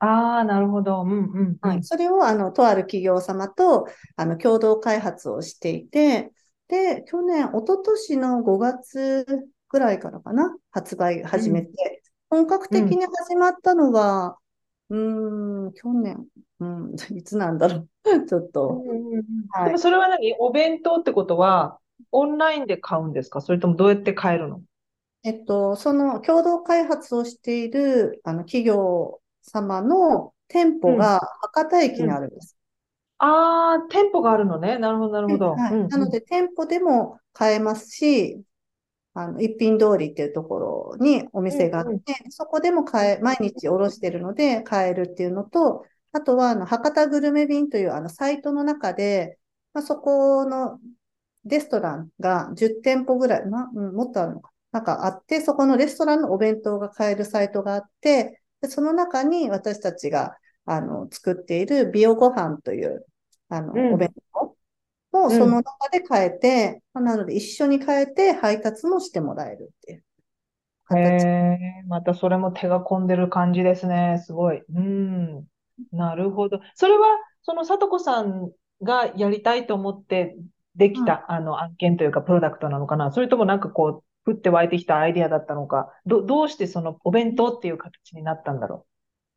[0.01, 1.03] ああ、なるほど。
[1.03, 1.59] うんうんうん。
[1.61, 1.83] はい。
[1.83, 3.87] それを、あの、とある企業様と、
[4.17, 6.33] あの、共同開発をしていて、
[6.69, 9.27] で、去年、一昨年の5月
[9.69, 14.39] ぐらいからかな、発売始めて、本格的に始まったのは、
[14.91, 16.29] うーん、去年、
[16.61, 17.89] うん、 いつなんだろう。
[18.27, 18.85] ちょっうんと、
[19.65, 20.35] でもそれは何？
[20.39, 21.79] お弁当ってことは、
[22.13, 23.41] オンラインで買うんですか？
[23.41, 24.63] それともどうやって買えるの？
[25.23, 29.20] えっと、その共同開発をしている、あの、企業
[29.51, 31.21] 様の店舗が
[31.55, 32.57] 博多駅にあるんです。
[33.19, 34.79] ああ、店舗があるのね。
[34.79, 35.51] なるほど、なるほど。
[35.53, 35.75] はい。
[35.75, 38.43] うんうんなので、店舗でも買えますし、
[39.13, 41.91] あの、一品通りっていうところにお店があって、
[42.25, 49.39] うんそこでも買え、毎日おろしてるので買えるっていうのと、あとは、あの、博多グルメ便というあの、サイトの中で、
[49.75, 50.81] まあ、そこの
[51.45, 54.51] レストランが10店舗ぐらい、な、うん、もっとあるのか。
[54.73, 63.07] なんかあって、そこのレストランのお弁当が買えるサイトがあって、でその中に私たちが、あの、作っているビオご飯という、
[63.49, 64.57] あの、うんお弁当
[65.13, 70.05] もうんその中で買えて、まあなので一緒に買えて配達もしてもらえるっていう
[70.97, 71.27] へ形。
[71.27, 74.23] え、またそれも手が込んでる感じですね。
[74.25, 74.63] すごい。
[74.73, 75.45] うん。
[75.91, 76.61] なるほど。
[76.75, 77.07] それは、
[77.43, 80.37] そのさとこさんがやりたいと思って
[80.77, 83.11] できた、あの案件というかプロダクトなのかな？
[83.11, 88.87] それともなんかこう、降って湧いてきたアイディアだったのか、ど、どうしてそのお弁当っていう形になったんだろ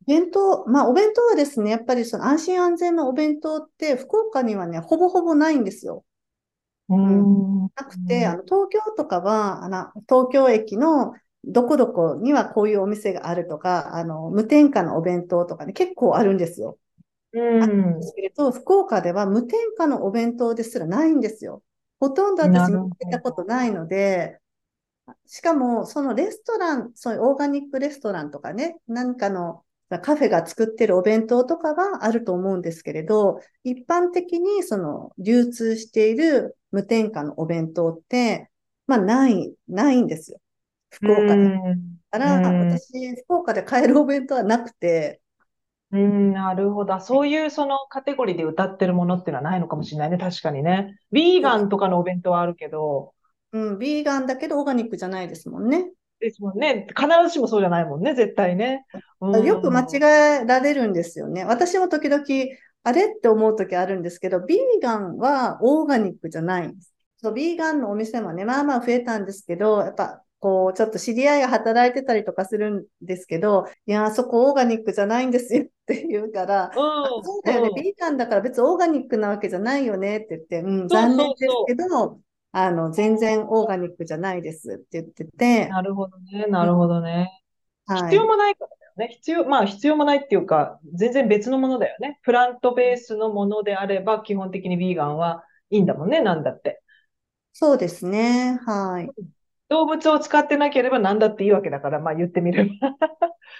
[0.06, 6.04] 弁当、まあお弁当はですね、やっぱりその安心安全のお弁当って福岡にはね、ほぼほぼないんですよ。
[6.88, 6.94] う。
[6.94, 7.62] うん。
[7.62, 16.78] なくて、あの東京とかは、あの東京駅のどこどこにはこういうお店があるとか、あの無添加のお弁当とかね、結構あるんですよ。
[17.32, 18.00] うん。
[18.00, 21.62] ですけれど、福岡では無添加のお弁当ですらないんですよ。
[21.98, 24.38] ほとんど私見つけたことないので、
[25.26, 29.62] しかもそのレストラン、そういうオーガニックレストランとかね、何かの
[30.02, 38.50] カフェが作ってるお弁当とかはあると思うんですけれど、一般的にその流通している無添加のお弁当って、
[38.86, 40.38] まあない、ないんですよ。
[40.90, 41.32] 福岡で。
[41.34, 41.36] う
[41.74, 41.98] ん。
[42.10, 45.20] だから、うん私、福岡で買えるお弁当はなくて、
[45.90, 46.98] うん、なるほど。
[47.00, 50.18] そういうそのカテゴリーで歌ってるものっていうのはないのかもしれないね。
[50.18, 50.98] 確かにね。
[51.12, 53.13] ビーガンとかのお弁当はあるけど、
[53.54, 55.90] うん、ビーガンだけどオーガニックじゃないですもんね。
[56.20, 56.86] ですもんね。
[56.88, 58.14] 必ずしもそうじゃないもんね。
[58.14, 58.84] 絶対ね。
[59.20, 61.44] うんよく間違えられるんですよね。
[61.44, 62.24] 私も時々、
[62.82, 63.06] あれ？
[63.06, 66.92] って思う時あるんですけど、ビーガンはオーガニックじゃないんです。
[67.16, 76.70] そう、ビーガンのお店もね、まあまあ増えたんですけど、やっぱ、こう、ちょっと知り合いが働いてたりとかするんですけど、いや、あそこオーガニックじゃないんですよって言うから。
[76.74, 82.18] そうだよね、うんビーガンだから別にオーガニックなわけじゃないよねって言って、うん、残念ですけど、
[82.56, 86.46] あの、全然オーガニックじゃないですって言ってて、なるほどね。
[86.46, 87.40] なるほどね。
[87.86, 89.14] はい必要もないからだよね。
[89.16, 92.20] 必要、まあ必要もないっていうか、全然別のものだよね。
[92.22, 96.20] プラントベースのものであれば、基本的にビーガンはいいんだもんね。
[96.20, 96.80] なんだって。
[97.52, 99.10] そうですね、はい。
[99.68, 102.70] 動物を使ってなければ何だっていいわけだから、まあ言ってみれば。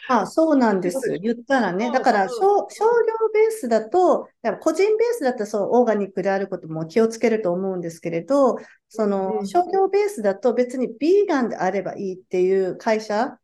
[0.07, 1.19] あ、そうなんです。
[1.19, 1.87] 言ったらね。
[1.87, 2.37] うんだから、うん商、
[2.69, 8.57] 商業ベースだと、やっぱ個人ベースだとそう、オーガニックであることも気をつけると思うんですけれど、
[8.89, 13.39] そうんの、商業ベースだと別にビーガンであればいいっていう会社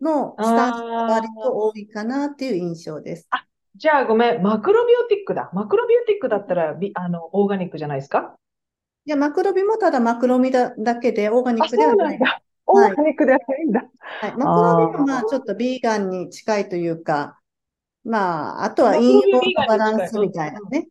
[0.00, 3.28] のスタンスが割と多いかなっていう印象です。
[3.74, 5.50] じゃあごめん、マクロビオティックだ。
[5.52, 8.36] マクロビオティックだったらビ、あの、オーガニックじゃないですか？
[9.06, 12.08] いや、マクロビもただマクロミだ、だけでオーガニッあ、クではない。
[12.08, 12.42] なんだ。
[12.66, 13.82] オーガニックではないんだ。
[14.20, 14.36] はい。
[14.36, 17.40] マクロビはまあちょっとビーガンに近いというか、
[18.04, 20.88] まあ、あとは飲用のバランスみたいなね。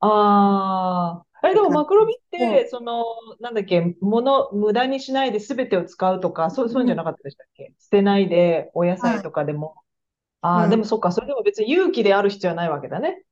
[0.00, 3.04] ああ、あれでもマクロビって、その、
[3.40, 9.68] なんだっけ、物、無駄にしないで全てを使うとか、そう、そういうんじゃなかったでしたっけ、捨てないで、お野菜とかでも。
[9.68, 9.76] はい、
[10.42, 13.24] ああ、うん、でもそっか、それでも別に勇気である必要はないわけだね。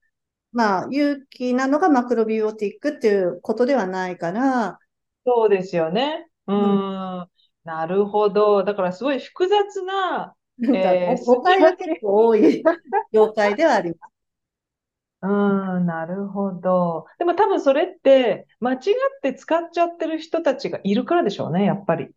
[0.53, 4.79] まあ、勇気なのがマクロビオティックっていうことではないから。
[5.25, 6.27] そうですよね。
[6.47, 7.21] うん。
[7.21, 7.31] うん
[7.63, 8.65] なるほど。
[8.65, 10.35] だからすごい複雑な、
[10.75, 12.63] えー、誤解が結構多い
[13.13, 14.13] 業界ではあります。
[15.23, 17.07] うん、なるほど。
[17.19, 18.81] でも多分それって間違っ
[19.23, 22.09] て使っちゃってる人たちがいるからでしょうね、やっぱり。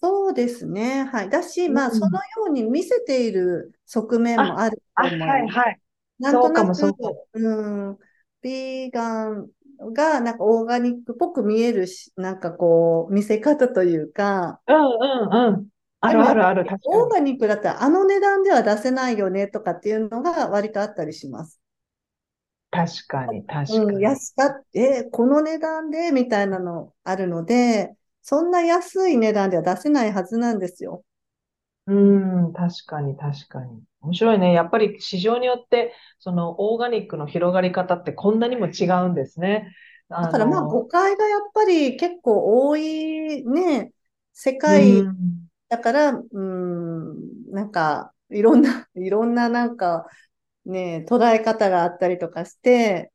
[0.00, 1.04] そうですね。
[1.04, 1.30] はい。
[1.30, 5.30] だし、まあ、そのように見せている側面もあると思います。
[5.30, 5.80] はいはい。
[6.24, 6.96] なんとなく、
[7.34, 7.98] うん、
[8.42, 9.48] ビーガン
[9.92, 14.60] がなんかオーガニックっぽく見えるし、なんかこう、見せ方というか。
[14.66, 15.66] うんうんうん。
[16.00, 16.66] あるあるある。
[16.84, 21.60] オーガニックだったらあの値段では出せないよねとかっていうのが割とあったりします。
[22.70, 23.84] 確かに、確かに。
[23.84, 31.04] うん、安かっえこの値段でみたいなのあるので、そんな安い値段では出せないはずなんですよ。
[31.86, 33.82] うん、確かに、確かに。
[34.00, 34.52] 面白いね。
[34.52, 39.74] やっぱり市場によって、そのオーガニックの広がり方ってこんなにも違うんですね。
[40.08, 43.92] だからまあ誤解がやっぱり結構多いね、
[44.32, 45.02] 世界
[45.68, 50.06] だから、うん、なんかいろんな、 いろんななんか
[50.64, 53.12] ね、捉え方があったりとかして、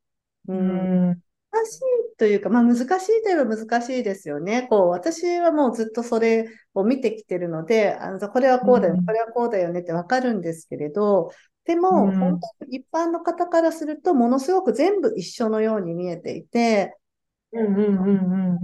[0.47, 1.07] うん、
[1.51, 1.81] 難しい
[2.19, 4.67] というか、まあ難しいといえば難しいですよね。
[4.69, 11.31] こう、私はもうずっとそれを見てきてるので、あのこれはこうだよね、これはこうだよねってわかるんですけれど、
[11.63, 16.97] でも、うん、本当に一般の方からすると、ものすごく全部一緒のように見えていて、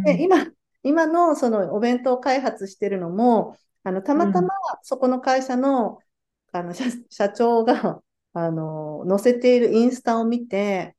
[0.03, 0.47] で今、
[0.83, 4.49] 今のそのお弁当開発してるのも、あのたまたま
[4.81, 5.99] そこの会社の
[6.51, 6.73] あの
[7.09, 8.01] 社長が
[8.33, 10.95] あの、載せているインスタを見て、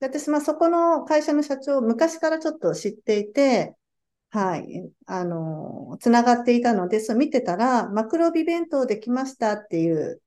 [0.00, 3.76] 私、まあ、そこの会社の社長、昔からちょっと知っていて、
[4.30, 10.22] はい、あの、つながっていたので、そう見てたら、マクロビ弁当できましたっていう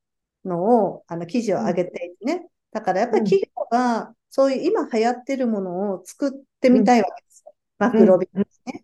[0.46, 2.48] のを、あの、記事を上げていてね。
[2.72, 7.54] だからやっぱり企業が、そういう今流行ってるものを作ってみたいわけですよ。
[7.78, 8.28] マクロビ。
[8.34, 8.84] ですね。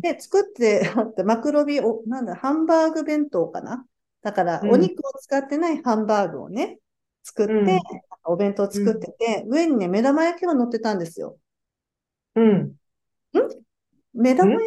[0.00, 0.90] で、作って、
[1.24, 3.86] マクロビ、お、なんだ、ハンバーグ弁当かな。
[4.22, 6.78] だから、お肉を使ってないハンバーグをね、
[7.22, 7.80] 作って、うん、
[8.24, 11.36] お弁当作ってて、うん、上にね、目玉焼きが乗ってたんですよ。
[12.36, 12.52] うん。
[12.52, 12.76] ん？
[14.14, 14.64] 目玉焼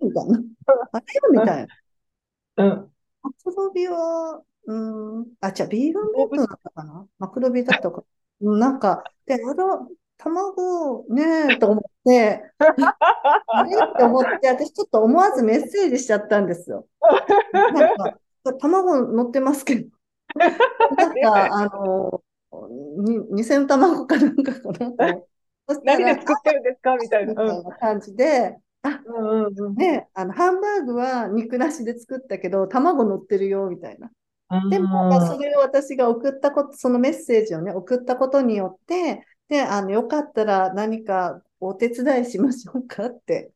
[0.00, 0.40] きみたいな。
[0.92, 2.64] あれみたいな。
[2.64, 2.92] うん。
[3.22, 7.06] マクロビは、うん、あ、じゃあ、ビーガン弁当だったかな？
[7.18, 8.04] マクロビだったか。
[8.40, 8.70] な？
[8.70, 13.76] んか、で、あの、卵ねえと思って、あれ？
[13.76, 16.86] って思って、私ちょっと思わずメッセージしちゃったんですよ。
[17.52, 18.18] なんか、
[18.60, 19.88] 卵乗ってますけど。
[20.96, 22.27] なんか、あの、に
[23.32, 25.20] 2000卵かなんかかな。
[25.84, 26.96] 何で作ってるんですか？
[26.96, 27.34] みたいな。
[27.78, 34.10] 感じで、あ、うんうんうん、ね、あの、ハンバーグは肉なしで作ったけど、卵乗ってるよ、みたいな。
[34.70, 43.50] でも、まあ、それを私が送ったこと、そのメッセージをね、送ったことによって、で、あの、よかったら何かお手伝いしましょうかって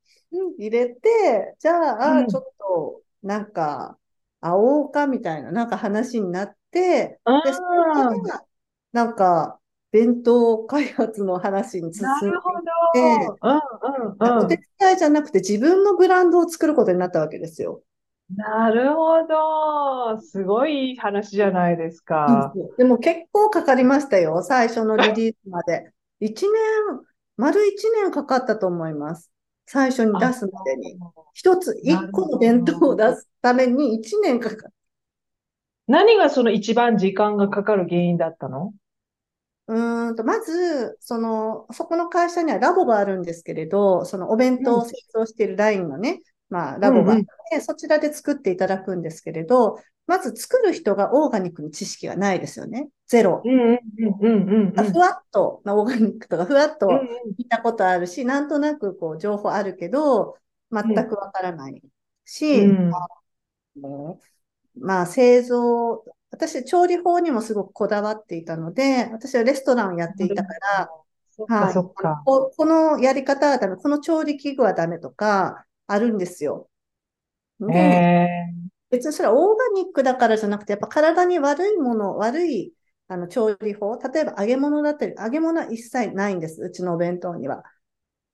[0.58, 3.96] 入れて、じゃあ、うん、ちょっと、なんか、
[4.40, 8.44] 会おうかみたいな、なんか話になって、で、それが、
[8.92, 9.58] なんか、
[9.90, 12.26] 弁当開発の話に進んで
[12.94, 17.82] うんうんうん、お手伝いじゃなくて自分のブランドを作ることになったわけですよ。
[18.34, 20.20] なるほど。
[20.22, 22.54] すごい話じゃないですか。
[22.78, 24.42] でも結構かかりましたよ。
[24.42, 25.92] 最初のリリースまで。
[26.20, 26.52] 一年、
[27.36, 29.30] 丸一年かかったと思います。
[29.66, 30.98] 最初に出すまでに。
[31.34, 34.72] 一つ、一個の弁当を出すために一年かかる。
[35.86, 38.72] 何がその一番時間がかかる原因だったの？
[39.68, 46.20] うんと、まず、その、そこの会社にはラボがあるんですけれど、そのお弁当を製造しているラインのね、
[46.50, 52.88] まあ、ラボがあって、うんうん、そちらで作っていただくんですけれど、まず作る人がオーガニックの知識がないですよね。
[53.06, 53.40] ゼロ。
[54.92, 56.88] ふわっとオーガニックとかふわっと
[57.38, 60.36] 聞いたことあるし、なんとなくこう情報あるけど、
[60.72, 61.80] 全くわからない
[62.24, 62.90] し、うん、
[64.80, 70.90] まあ製造、私調理法にもすごくこだわっていたので、私はレストランをやっていたから、
[71.46, 76.68] はい、ここのやり方はダメ、この調理器具はダメとかあるんですよ。
[77.60, 78.62] で、えー
[78.92, 82.74] 別にそれはオーガニックだからじゃなくて、やっぱ体に悪いもの、悪い
[83.08, 87.64] あの調理法、例えば揚げ物だったり、揚げ物は一切ないんです、うちのお弁当には。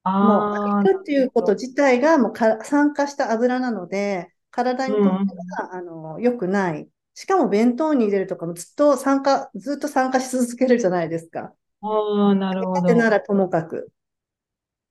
[0.03, 6.89] もう揚げるっていうこと自体がもうか酸化した油なので、体にとっては、うん、あの良くない。
[7.13, 11.53] しかも弁当に入れるとかもずっと酸化、ずっと酸化し続けるじゃないですか。
[11.81, 13.09] ああ、なるほ揚げたてなど。
[13.09, 13.91] らともかく。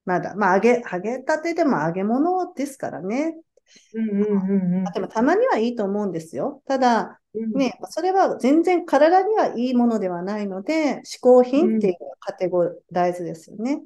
[0.04, 0.34] まだ。
[0.34, 3.36] まあ、揚げ、揚げたてでも揚げ物ですからね。
[3.94, 4.92] うんうんうんうん。
[4.92, 6.62] でもたまにはいいと思うんですよ。
[6.66, 13.82] ただ、うんね、それは全然体にはいいものではないので、嗜好品っていうカテゴライズですよね。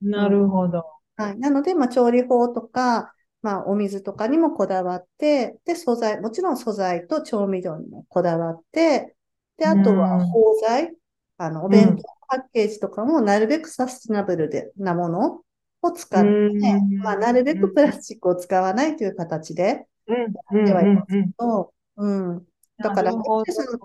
[0.00, 0.84] なるほど。
[1.16, 1.38] はい。
[1.38, 3.14] なので、まあ、調理法とか、
[3.44, 9.14] まあ、お水とかにもこだわって、で、素材、もちろん素材と調味料にもこだわって、
[9.58, 10.26] で、あとはうん。
[10.32, 10.96] 包材、
[11.36, 15.42] あの、お弁当パッケージとかもなるべくサステナブルでなもの
[15.82, 16.98] を使って、うん。
[17.02, 20.34] まあ、なるべくプラスチックを使わないという形で、うん。
[20.50, 21.32] うんではいますうんうん。
[21.38, 22.48] と、うん。
[22.78, 23.12] だから、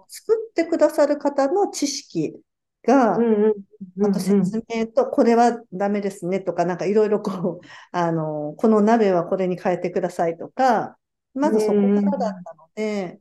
[0.08, 2.42] 作ってくださる方の知識
[2.90, 3.54] が、うんうんうん
[4.02, 10.98] あと説明と、これはダメですねとか、なんかいろいろこう、 あの、この鍋はこれに変えてくださいとか、
[11.34, 13.20] まずそこからだったので、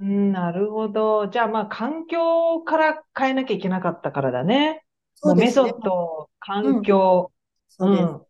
[0.00, 1.28] うん、なるほど。
[1.28, 4.84] じゃあまあ環境から変えなきゃいけなかったからだね。
[5.14, 5.70] そうですね。
[5.70, 7.32] ッド、環境。
[7.68, 8.02] そうです。
[8.02, 8.26] うんうん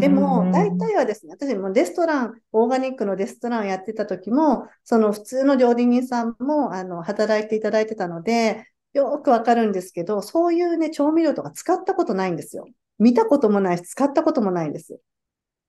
[0.00, 8.66] でも、うん大体はですね、私もレストラン、オーガニックのレストランやってた時も、その普通の料理人さんも、あの、働いていただいてたので、
[8.96, 12.66] よくわかるんですけど、そういうね、調味料とか使ったことないんですよ。
[12.98, 14.98] 見たこともないし、使ったこともないんです。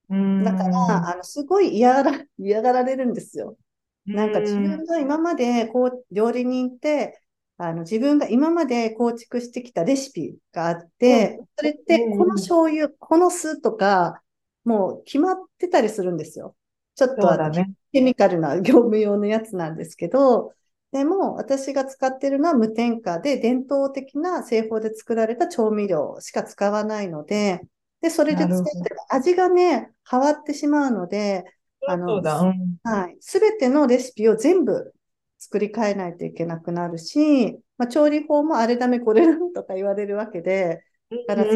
[0.10, 3.58] うんだから、あの、すごい嫌がら、 嫌がられるんですよ。
[4.06, 7.20] なんか自分が今までこう料理人って
[7.58, 14.22] あの自分が今まで構築してきたレシピがあって、それってこの醤油、この酢とか
[14.64, 16.56] もう決まってたりするんですよ。
[16.96, 17.74] ちょっとね。
[17.92, 20.54] ケミカルな業務用のやつなんですけど、
[20.98, 27.62] でも私が使ってるのは無添加で伝統的な製法で作られた調味料しか使わないので、
[28.02, 31.46] で、それで作ってる味がね、変わってしまうので、
[31.86, 32.42] あのそうだ。
[32.42, 33.18] うんはい。
[33.20, 34.94] すべてのレシピを全部
[35.38, 40.84] 作り変えないといけなくなるし、まあ、調理法もあれダメこれダメとか言われるわけで、
[41.28, 41.48] だから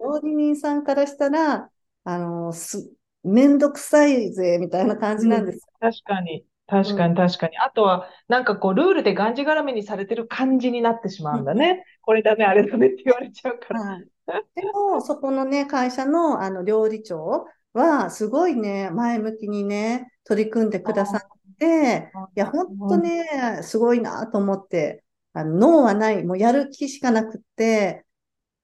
[0.00, 1.70] 料理人さんからしたら、
[2.04, 2.90] あの、す、
[3.22, 5.66] めんどくさいぜ、みたいな感じなんです。
[5.80, 6.44] 確かに。
[6.70, 7.58] 確かに確かに。
[7.58, 11.84] あとは、なんかこう、ルールでがんじがらめにされてる感じになってしまうんだね。
[12.02, 13.80] これダメ、あれダメって言われちゃうから。
[13.80, 14.08] はい。
[14.54, 25.02] でも、そこのね、会社のあの料理長は、すごいね、前向きにね、取り組んでくださって、いや、本当ね、すごいなと思って、
[25.32, 28.04] あの、脳はない、もうやる気しかなくって、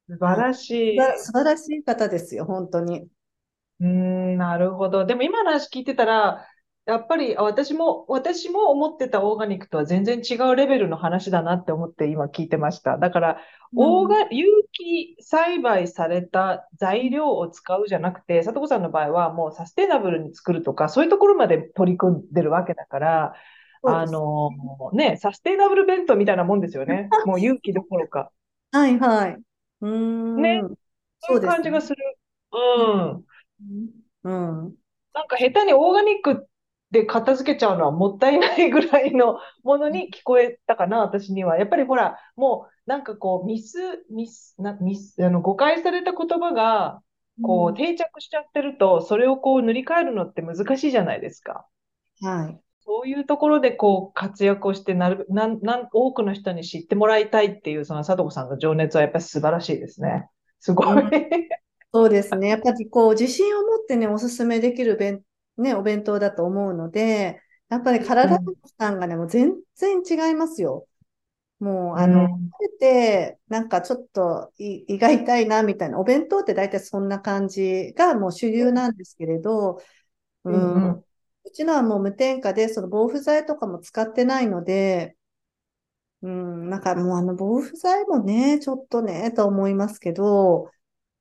[0.09, 0.99] 素晴らしい。
[1.19, 3.09] 素晴らしい方ですよ、本当に。
[3.81, 5.05] うーん、なるほど。
[5.05, 6.47] でも今の話聞いてたら、
[6.87, 12.97] やっぱりあ私も、私も思ってたオーガニックとは全然違うレベルの話だなって思って今聞いてました。
[12.97, 13.41] だから、
[13.75, 23.35] オーガ、有機栽培された材料を使うじゃなくて、さとこさんの場合はもうサステナブルに作るとか、そういうところまで取り組んでるわけだから、
[23.85, 24.51] あの、
[24.93, 27.09] ね、サステナブル弁当みたいなもんですよね。
[27.27, 28.31] もう有機どころか。
[28.73, 29.33] はいはい。
[29.81, 30.43] うーん。
[30.43, 30.63] ね
[31.21, 31.97] そういう感じがする。
[32.53, 33.27] うん。
[34.25, 34.77] うん。
[35.15, 36.47] なんか下手にオーガニック
[36.91, 41.59] で片付けちゃうのはもったいないぐらいのものに聞こえたかな、私には。
[41.59, 47.03] やっぱりほら、もうなんかこう、ミス、ミス、な、ミス、あの、誤解された言葉が、
[47.43, 51.67] こう、定着しちゃってると、それをこう塗り替えるのって難しいじゃないですか。
[52.21, 52.61] はい。
[52.85, 60.29] そういうところでこう活躍をしてなる、なん、なん、多くの人に知ってもらいたいっていう、その佐藤さんの情熱はやっぱり素晴らしいですね。
[60.61, 61.03] すごい。
[61.03, 61.11] うん
[61.93, 62.49] そうですね。
[62.49, 65.23] やっぱりこう、自信を持ってね、おすすめできる弁、
[65.59, 70.87] ね、お弁当だと思うので、やっぱり体の負担がね、もう全然違いますよ。
[71.61, 75.99] もう、あの、うん食べて、なんかちょっと胃胃が痛いな、みたいな。
[76.01, 79.81] お弁当って大体そんな感じがもう主流なんですけれど、
[80.45, 81.05] ううんうんん、
[81.45, 85.17] うちのはもう無添加で、その防腐剤とかも使ってないので、
[86.23, 90.71] うん、なんかもうあの防腐剤もね、ちょっとね、と思いますけど、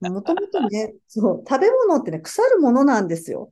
[0.02, 3.52] もともとね、そう、食べ物ってね、腐るものなんですよ。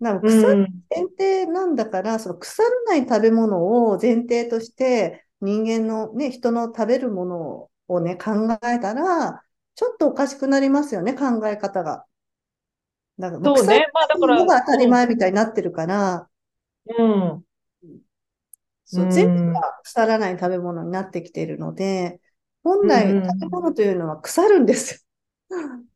[0.00, 0.82] なんか腐るうん。
[0.94, 8.32] 前提なんだから、その腐らない食べ物を前提として、人間のね、人の食べるものをね、考
[8.68, 9.44] えたら、
[9.74, 12.06] ちょっとおかしくなりますよね、考え方が。
[13.18, 13.86] だからも腐そうね。
[13.92, 16.28] まあだから、が当たり前みたいになってるから、
[16.86, 17.02] う
[17.36, 17.44] ん。
[18.84, 19.30] そうう、ん全部
[19.60, 22.20] が腐らない食べ物になってきているので、
[22.62, 25.00] 本来うん食べ物というのは腐るんですよ。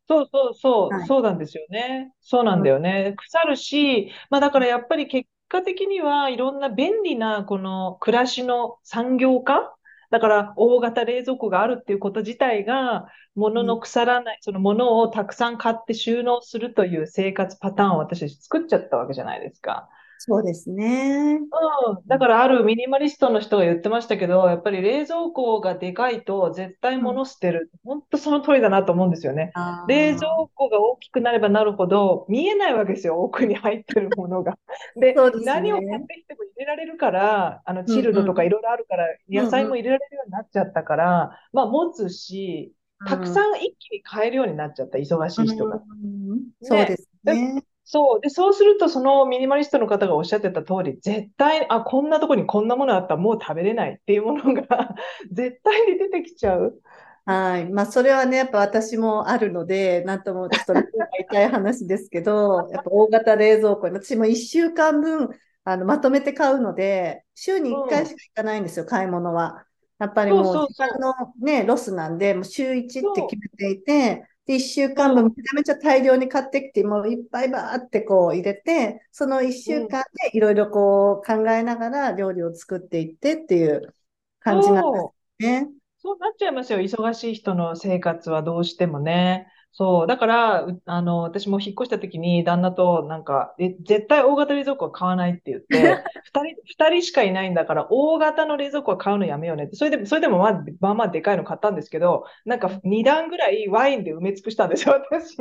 [0.07, 2.13] そうそうそう、はいそうなんですよね。
[2.21, 3.13] そうなんだよね。
[3.17, 9.73] 腐るし、まあだからやっぱり結果的にはいろんな便利なこの暮らしの産業化
[10.11, 19.89] だから大型冷蔵庫があるっていうこと自体が、物の腐らない、その物をたくさん買って収納するという生活パターンを私たち作っちゃったわけじゃないですか。
[20.25, 21.39] そうですね。
[21.87, 27.71] うん、だからあるミニマリストの人が言ってましたけど、やっぱり冷蔵庫がでかいと絶対うん、物捨てる。
[27.83, 29.53] 本当その通りだなと思うんですよね。
[29.53, 34.57] あ冷蔵あ、庫が大きくなればなるほど見えないわけですよ、奥に入ってるものが。
[34.99, 36.07] で、そうです何を買っね。
[36.07, 38.35] てきても入れられるから、あの、うんチルドとうん。
[38.35, 39.53] かいろいろあるから、野うんうん。
[39.53, 45.83] 菜も入れられるようになっちゃったから、まあ持つし、たくさん一気に買えるようになっちゃった、忙しうい人が。
[45.85, 46.51] ん。
[46.61, 46.87] そうね。
[46.87, 47.63] ですで、ね。
[47.85, 48.21] そう。
[48.21, 54.95] で、そうすると、そのミニマリストの方がおっしゃってた通り、絶対、あ、こんなとこにこんなものあったらもう食べれないっていうものが
[55.31, 56.81] 絶対に出てきちゃう。
[57.25, 57.69] はい。
[57.71, 60.81] まあ、それはね、やっぱ私もあるので、なんともちょっとね、
[61.19, 65.29] 痛い話ですけど、 やっぱ大型冷蔵庫に、私も1週間分、
[65.63, 68.17] あの、まとめて買うので、週に1回しうん。
[68.17, 69.65] か行かないんですよ、買い物は。
[69.99, 73.05] やっぱりもう時間のね、ロスなんで、もう週1う。
[73.07, 74.93] ってそ決めていて、で、1週。
[74.95, 79.53] 間分めちゃめちゃ大量に買ってきて、もういっぱいバーってこう入れて、その一。
[79.53, 79.87] 週。
[79.87, 83.95] 間でいろいろこう考えながら料理を作っていってっていう
[84.39, 85.05] 感じなんです。
[85.39, 85.69] ね。
[85.97, 86.79] そうなっちゃいますよ。
[86.79, 89.47] 忙しい人の生活はどうしてもね。
[89.75, 90.07] そう。
[90.07, 99.75] だから、うあの、私も引っ越した時に旦那となんか、え、絶対大型冷蔵庫は買わないって言って、 二人、二人しかいないんだから、大型の冷蔵庫は買うのやめようねって。
[99.75, 105.37] それでも、それでもまあ、まあまあでかいの買ったんですけど、なんか二段ぐらいワインで埋め尽くしたんですよ、私。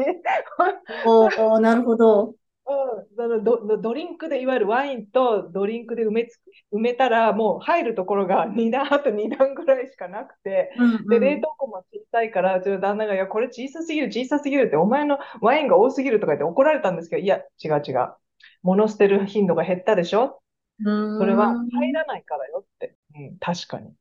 [1.04, 2.34] おー、なるほど。
[2.64, 6.38] うん、そのド、ドドリンクで、いわゆるワインとドリンクで埋めつ、
[6.72, 11.20] 埋めたら、もう入るところが 2段、あと2段ぐらいしかなくて、うんで、うん。
[11.20, 18.14] 冷凍庫も小さいから、うちの旦那が、いや、これ小さすぎる、小さすぎるって、お前のワインが多すぎるとか言って怒られたんですけど、いや、違う違う。
[18.62, 20.40] 物捨てる頻度が減ったでしょ？
[20.84, 21.54] うそれは。
[21.72, 22.94] 入らないからよって。
[23.16, 23.92] うん、確かに。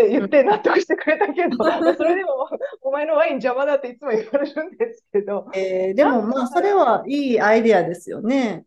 [0.00, 2.48] って言って納得してくれたけど、まあ それでも、
[2.82, 8.66] お前のワイン邪魔だっていつも言われるんですけど、えーでもまあ、それはいいアイデアですよね。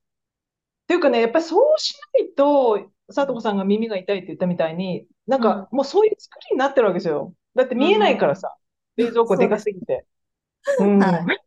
[0.88, 5.66] ていうかね、やっぱりそうしないと、佐藤さんが耳が痛いって言ったみたいに、なんうん。
[5.66, 7.36] かもうそういう作りになってるわけですよ。
[7.56, 8.36] だってう見えないからん。
[8.36, 8.56] さ、
[8.96, 9.48] 冷蔵庫で。
[9.50, 10.06] かすぎて。
[10.78, 11.00] うん。
[11.00, 11.40] はい。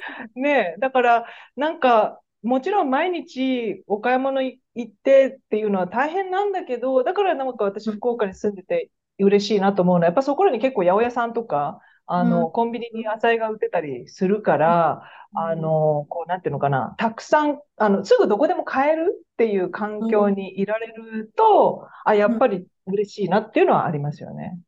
[0.34, 1.26] ねえ、だから、
[1.56, 8.00] なんか、もちろん毎日お買い物い行ってっていうのは大変なんだけど、だからなんか私うん。
[8.00, 12.46] 福岡に住んでて嬉しいなと思うのは、やっぱそこらに結構八百屋さんとか、あうん。
[12.46, 15.02] の、コンビニに野菜が売ってたりするから、
[15.34, 15.72] あうん。
[15.72, 20.30] の、こう、なんていうのかな、たくさん、あの、すぐどこでも買えるっていう環境うん。
[20.30, 24.58] にいられると、あ、やうんっぱり嬉しいなっていうのはありますよね。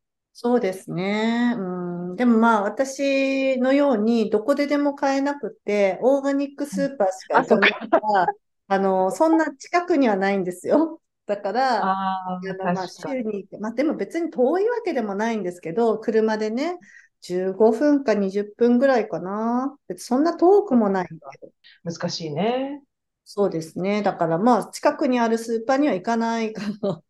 [0.40, 1.56] そうですね。
[1.58, 2.14] うん。
[2.14, 7.88] でもまあ、私のように、どこででも買えなくて、オーガニックスーパーしか行かないか。
[7.88, 8.26] から、
[8.68, 11.00] あの、そんな近くにはないんですよ。
[11.26, 12.40] だから、あ
[12.72, 12.86] まあ。
[12.86, 16.78] 週に、まあ、でも別に遠いわけでもないんですけど、車でね、
[17.20, 19.76] 15分か20分ぐらいかな。
[19.88, 21.30] 別にそんな遠くもないんか。
[21.32, 21.52] だけど。
[21.82, 22.80] 難しいね。
[23.24, 24.02] そうですね。
[24.04, 27.02] だからまあ、近くにあるスーパーには行かないから。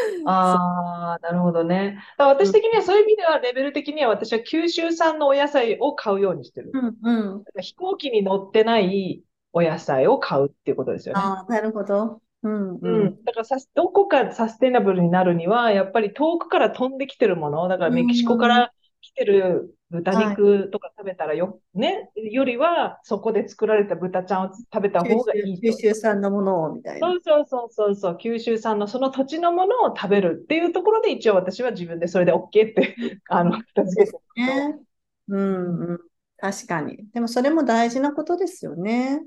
[0.24, 1.96] ああ、なるほどね。
[2.16, 6.72] だからうん、私的にはそういう意味では、レベル的には私は九州産のお野菜を買うようにしてる。
[6.72, 7.46] うん、うん。
[7.46, 11.34] だから飛行機に乗ってないお野菜を買うっていうことですよね。
[11.34, 12.22] ああ、なるほど。
[12.42, 13.10] うん、ううん。
[13.10, 13.24] ん。
[13.24, 20.36] だからさ、どこかサステナブルになるには、やっぱり遠くから飛んできてるもの、だからうメキシコかん、ら来てる豚はい。
[20.40, 25.68] 肉とか食べたらよ、ね、よりは、そこで作られた豚ちゃんを食べた九方がい州、いと。
[25.68, 27.12] 九州産のものを、みたいな。
[27.12, 32.96] そうそうそうそうそう、九州産のその土地のものを食べるっていうところで、一応私は自分でそれで OK って、
[33.28, 34.22] あの、片付けてる。
[34.36, 34.78] ね。
[35.28, 35.98] ううんん、うん。
[36.36, 37.10] 確かに。
[37.12, 39.22] でもそれも大事なことですよね。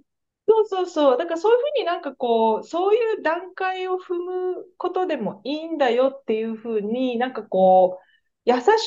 [0.47, 1.17] そうそうそう。
[1.17, 8.04] だからそういうふうになんかこう、そういう段階を踏むことでもいいんだよっていうふうになんかこう、
[8.45, 8.77] 優しくなっ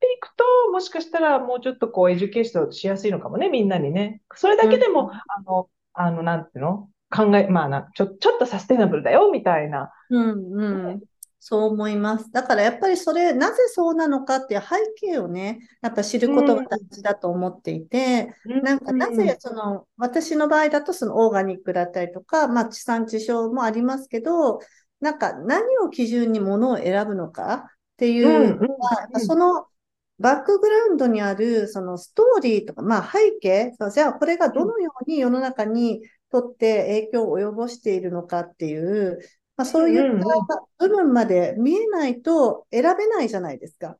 [0.00, 4.22] ていくと、もしかしたらもうちょっとこう、 education しやすいのかもね、みんなにね。
[4.34, 6.88] それだうん、けでも、あの、あの、なんていうの？
[7.14, 9.92] 考え、まあな、ちょ、ちょっとサステナブルだよ、みたいな。
[10.08, 10.94] うん、うね。
[10.94, 11.02] ん。
[11.44, 12.30] そう思います。
[12.30, 14.76] だからやっぱりそれ、なぜそうなのかっていう背
[15.08, 24.60] 景をね、やっぱ知ることが大事だと思っていて、なんかなぜその、私の場合だとそのオーガニックだったりとか、まあ地産地消もありますけど、
[25.00, 27.68] なんか何を基準に物を選ぶのか
[28.02, 28.58] っていう
[29.24, 29.66] その
[30.18, 39.20] バックグラウンドにあるそのストーリーとか、まあ背景、そうじゃあこれがどのように世の中にとって影響を及ぼしているのかっていう、
[39.56, 43.96] まあ、そういった部分まで見えないと選べないじゃないですか。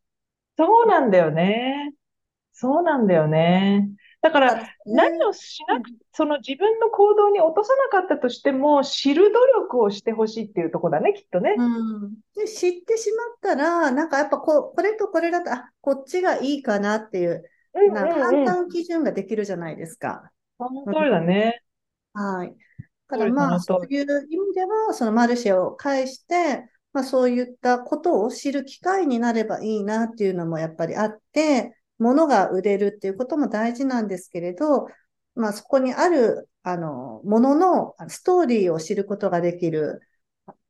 [0.58, 1.94] そうなんだよね。
[2.52, 3.88] そうなんだよね。
[4.22, 11.56] だから、何をしなく、その自分の行動に落とさなかったとしても、知る努力をしてほしいっていうところだね、きっとね。
[11.58, 12.14] うん。
[12.36, 17.42] で、知ってしまったら、なんかやっぱこう、これとこれだと、あ、こっちがいいかなっていう、
[17.74, 20.30] なんか判断基準ができるじゃないですか。
[20.56, 21.64] その通りだね。
[22.14, 22.54] はい。
[23.08, 34.88] だだからまあ、そういう意味では、そのマルシェを介して、まあそういったことを知る機会になればいいなっていうのもやっぱりあって、物が売れるっていうことも大事なんですけれど、
[35.34, 40.02] まあそこにある、あの、もののストーリーを知ることができる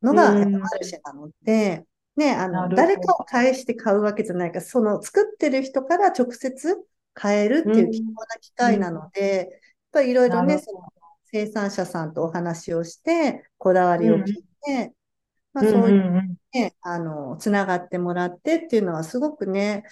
[0.03, 1.85] のが、マルシェなので、
[2.17, 6.77] ね、あの、誰かを返して買うわけじゃないか、その作ってる人から直接
[7.15, 9.61] 買えるっていう貴重な機会なので、やっ
[9.93, 10.81] ぱりいろいろね、その
[11.33, 14.93] 生産者さんとお話をして、こだわりを聞いて、
[15.55, 19.85] まあそういうね、あの、つながってもらってっていうのはすごくね、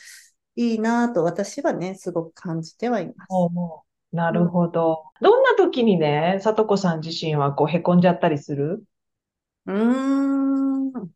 [0.57, 3.29] いいなと私はね、すごく感じてはいます。
[4.13, 5.05] なるほど。
[5.21, 8.83] うん、どんな時にね、さとこさん自身はこう、へこんじゃったりする？
[9.67, 11.11] うーん。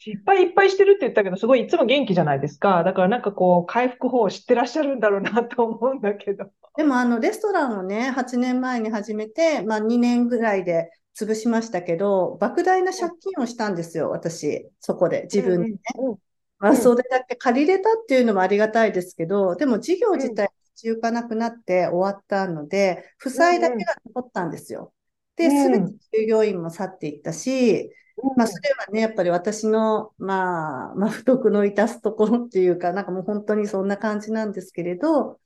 [0.00, 2.84] 失敗いっぱいしてるって言ったけど、すごいいつも元気じゃないですか。
[2.84, 6.46] だからなんかこう、回復法を知ってらっしゃるんだろうなと思うんだけど。
[6.76, 15.78] でもあの、レストランをね、8年前に始めて、まあ2年ぐらいで潰しましたけど、莫大な借金をしたんですよ、私、そこで、自分でね。
[15.98, 16.18] うんうん、
[16.58, 24.92] まあ、それだけ借りれたっていうのもありがたいですけど、でも事業自体立ち行かなくなって終わったので、負債だけが残ったんですよ。
[25.36, 27.92] で、すべて従業員も去っていったし、
[28.36, 35.38] まあ、それはね、やっぱり私の、まあ、まあ、不徳の致すところっていうか、なんかもう本当にそんな感じなんですけれど、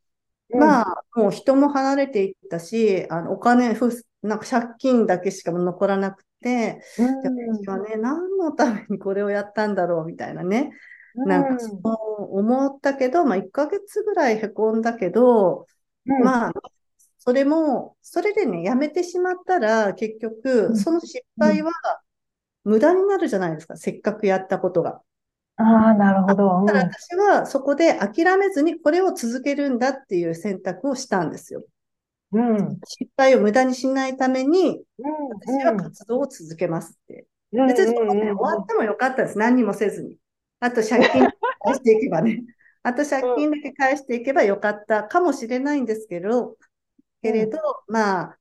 [0.48, 3.76] まあ、もう人も離れていったし、あのお金、
[4.22, 10.72] なんか借金だけしか残らなくて、私はね、何のためにこれをやったんだろうみたいなね、
[11.14, 15.66] なんかそう思ったけど、まあ、1ヶ月ぐらいへこんだけど、
[16.04, 16.52] まあ、
[17.18, 21.72] それも、それでね、やめてしまったら、結局、その失敗は
[22.64, 25.00] 無駄になるじゃないですか、せっかくやったことが。
[25.56, 26.64] ああ、なるほど。
[26.66, 31.62] だから私はそこで諦めずにこれを続けるんだっていう選択をしたんですよ。
[32.32, 37.26] うん、失敗を無駄にしないために、私は活動を続けますって。
[37.52, 39.38] 別にそこで終わってもよかったです。
[39.38, 40.16] 何にもせずに。
[40.62, 41.28] あと借金
[41.60, 42.40] 返していけばね。
[42.84, 46.56] あと借金だけ返していけばよかったかもしれないんですけど、
[47.20, 47.58] けれど、
[47.88, 48.38] まあ、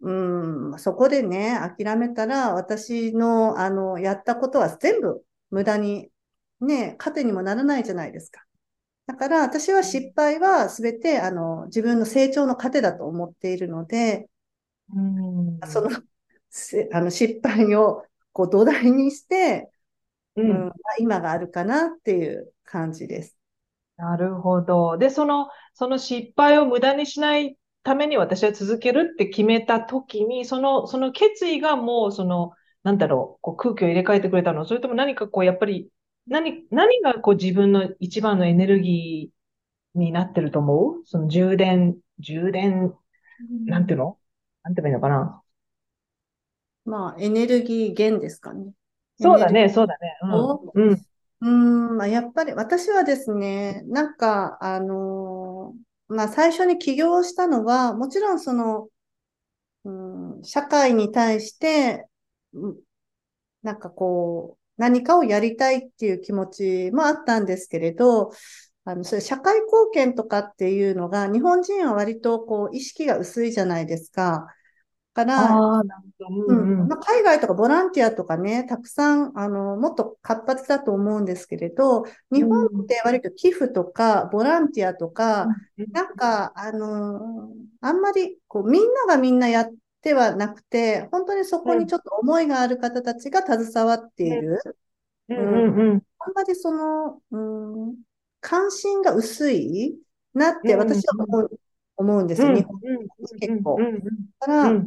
[0.00, 6.10] うん、そこでね、諦めたら、私の、あの、やったことは全部無駄に、
[6.60, 8.44] ね、糧にもならないじゃないですか。
[9.06, 14.28] だから、私は失敗は全て、あの、自分の成長の糧だと思っているので、
[14.94, 15.90] うん、その、
[16.92, 19.71] あの失敗をこう土台にして、
[20.36, 23.36] うん、うん、今があるかなっていう感じです。
[23.96, 24.98] なるほど。
[24.98, 32.52] で、その、その失敗を無駄にしないために私は続けるって決めた時に、その、その決意がもう、その、
[32.82, 35.88] なんだろう、こう空気を入れ替えてくれたのそれとも何かこう、やっぱり、
[36.26, 41.02] 何、何がこう自分の一番のエネルギーになってると思う？
[41.04, 42.94] その充電、充電、
[43.66, 44.18] なんていうの？
[44.62, 45.42] なんて言えばいいのかな？
[46.84, 48.72] まあ、エネルギー源ですかね。
[49.20, 50.18] そうだね、そうだね。
[50.74, 50.90] うん。
[50.90, 51.02] うん。
[51.40, 51.46] う
[51.94, 58.88] ん、まあ、やっぱり私はですね、なんか、あのーまあ、最初に起業したのは、もちろんその、
[59.84, 62.06] うん、社会に対して、
[63.62, 68.32] なんかこう、何かをやりたいっていう気持ちもあったんですけれど、
[68.84, 74.46] あの、それ社会貢献とかっていうのが、日本人は割とこう、意識が薄いじゃないですか。
[75.12, 75.82] から、
[77.00, 85.48] 海外とかボランティアとかね、たくさん、あの、もっと活発だと思うんですけれど、日本って割と寄付とか、ボランティアとか、
[85.78, 87.50] うん、なんか、あの
[87.80, 94.60] あんまり、こう、みんながみんなやってはなくて、本当にそこにちょっと思いがある方たちが携わっている。
[95.28, 97.38] あんまりその、う
[97.90, 97.96] ん、
[98.40, 99.98] 関心が薄い
[100.34, 101.50] なって私は思う。
[101.96, 102.80] 思うんですよ、日本
[103.38, 103.78] 結構。
[104.40, 104.82] だから、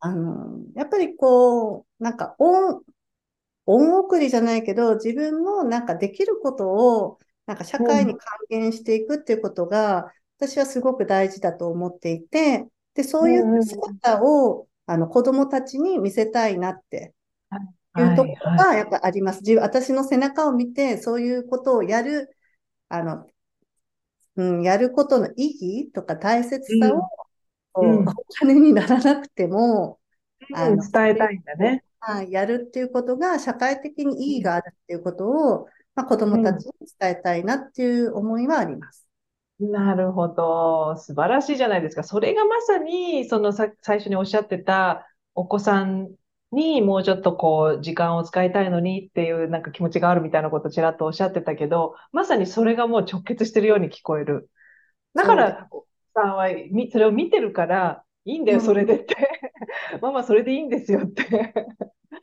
[0.00, 2.82] あの、やっぱりこう、なんか恩、
[3.66, 17.14] 恩送りじゃないけど、自分のなんかできることを、なんか社会に還元していくっていうことが、私はすごく大事だと思っていて、で、そういう姿を、あの、子供たちに見せたいなって
[17.98, 18.02] い。
[18.02, 19.42] うところがやっぱあります。
[19.56, 22.34] 私の背中を見て、そういうことをやる、
[22.88, 23.26] あの、
[24.36, 25.52] うん、やることの意
[25.84, 27.02] 義とか大切さを、うん、
[27.74, 28.04] お
[28.38, 29.98] 金にならなくても、
[30.48, 31.84] 伝えたいんだね。
[32.00, 39.06] はい、やるっていうことが社会的に意義があるっていうことを、まあ、子供たちに伝えたいなっていう思いはあります。
[39.60, 40.96] なるほど。
[40.96, 42.02] 素晴らしいじゃないですか。
[42.02, 46.08] それがまさに、そのさ最初におっしゃってたお子さん
[46.50, 54.48] にもうちょっとこう時間を使いたいのにっていうなんか気持ちがあるみたいなことをちらっとおっしゃってたけど、まさにそれがもう直結してるように聞こえる。
[55.14, 55.68] だから、
[56.14, 56.48] さんは
[56.92, 59.16] それを見てるから、いいんだよ、それでって。
[60.00, 61.54] ママ、それでいいんですよって。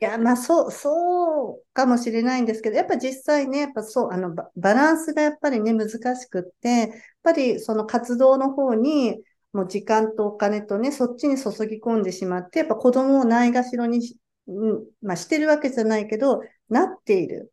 [0.00, 6.90] いや、まあ、そう、そうかもしれないんですけど、やっぱ実際ね、やっぱそう、あの、バランスがやっぱりね、難しくって、やっ
[7.22, 9.22] ぱりその活動の方に、
[9.52, 14.16] もう時間とお金とね、そっちに注ぎ込んでしまって、やっぱ子供をないがしろにし、
[14.46, 17.52] うん、まあ、してるわけじゃないけど、なっている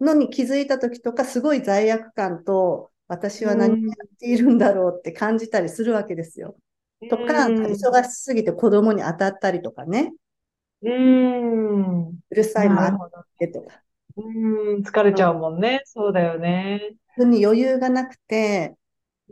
[0.00, 6.56] のに気づいた時とか、すごい罪悪感と、私は何をやっているんだろうって感じたりするわけですよ。
[7.10, 10.12] とか、忙しすぎて子供に当たったりとかね。
[10.82, 12.08] うん。
[12.08, 12.96] うるさいもあっ
[13.38, 13.82] てとか。
[14.16, 15.82] うん、疲れちゃうもんね。
[15.84, 16.80] そうだよね。
[17.16, 18.74] 自分に余裕がなくて、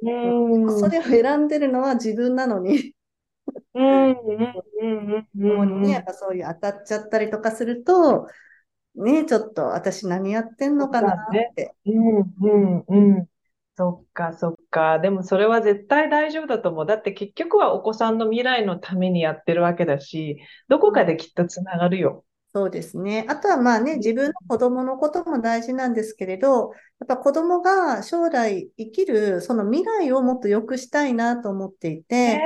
[0.03, 0.81] うん。
[0.81, 2.95] それを選んでるのは自分なのに、
[3.75, 4.17] うん、うん、
[5.35, 8.29] うん、うん、ね、やっぱそういう当たっちゃったりとかすると、
[8.95, 11.17] ね、ちょっと私何やってんのかなっ
[11.55, 11.75] て。
[11.87, 13.29] うん、うん、うん。
[13.75, 14.99] そっか、そっか。
[14.99, 16.87] でもそれは絶対大丈夫だと思う。
[16.87, 22.25] だって結局はお子さんの未来のためにやってるわけだし、どこかできっとつながるよ。
[22.55, 23.25] そうですね。
[23.29, 32.43] あとはまあね、自分の子供のことも大事なんですけれど、やっぱ子供が将来生きるその未来をもっと良くしたいなと思っていて、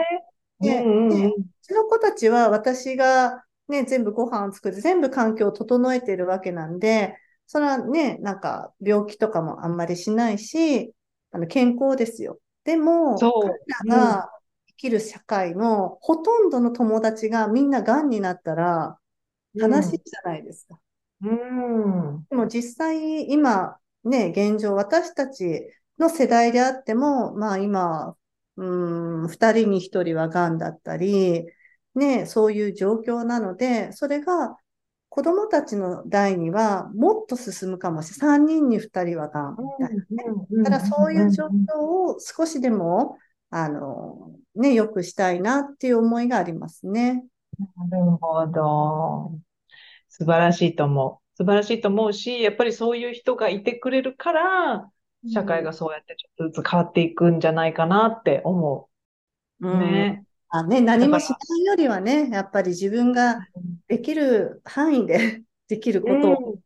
[0.61, 7.17] で、うんうん、うちの子たちは私がね、全部ご飯を作って全部環境を整えているわけなんで、
[7.49, 10.93] それはね、なんか病気とかもあんまりしないし、
[11.33, 12.39] あの健康ですよ。
[12.65, 13.49] でも、彼
[13.89, 14.31] らが
[14.69, 18.99] 生きる社会のほとんどの友達がみんな癌になったら
[19.55, 20.79] 悲しいじゃないですか。
[21.23, 25.63] うん、でも実際今ね、現状私たち
[25.99, 28.17] の世代であっても、まあ今、
[28.57, 31.47] うん、二人に一人は癌だったり、
[31.95, 34.57] ね、そういう状況なので、それが
[35.17, 38.37] 子供たちの代にはもっと進むかもしれない。
[38.37, 40.65] 3人に2人はがんみたいなね。
[40.65, 43.17] ただそういう状況を少しでも、
[43.49, 47.25] あの、ね、良くしたいなっていう思いがありますね。
[47.59, 49.39] なるほど。
[50.11, 51.37] 素晴らしいと思う。
[51.39, 54.91] 素晴らしいと思うし、やっぱりそういう人がいてくれるから、
[55.33, 58.91] 社会がそうやってちょっとずつ変わっていくんじゃないかなって思
[59.63, 59.67] う。
[59.67, 60.26] うん、ね。
[60.49, 63.49] あね、何もしないよりはね、やっぱり自分が
[63.89, 66.61] できる範囲で できることを。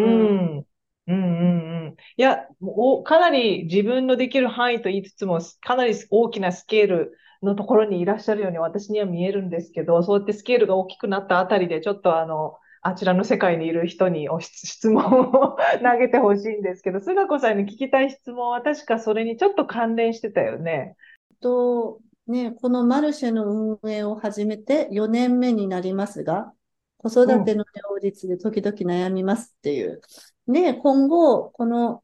[0.00, 0.26] うん。
[0.26, 0.66] うん。
[1.08, 1.96] うんうんうん。
[2.16, 20.96] いや、おかなり自分のできる範囲と言いつつも、かなり大きなスケールのところにいらっしゃるように私には見えるんですけど、そうやってスケールが大きくなったあたりで、ちょっとあの、あちらの世界にいる人にお 質問を 投げてほしいんですけど、菅子さんに聞きたい質問は確かそれにちょっと関連してたよね。
[21.40, 22.00] と、
[22.30, 26.54] ね、このマルシェの運営を始めて4年目になりますが、
[26.98, 30.00] 子育ての両立で時々悩みますっていう。
[30.46, 32.02] で、今後、この、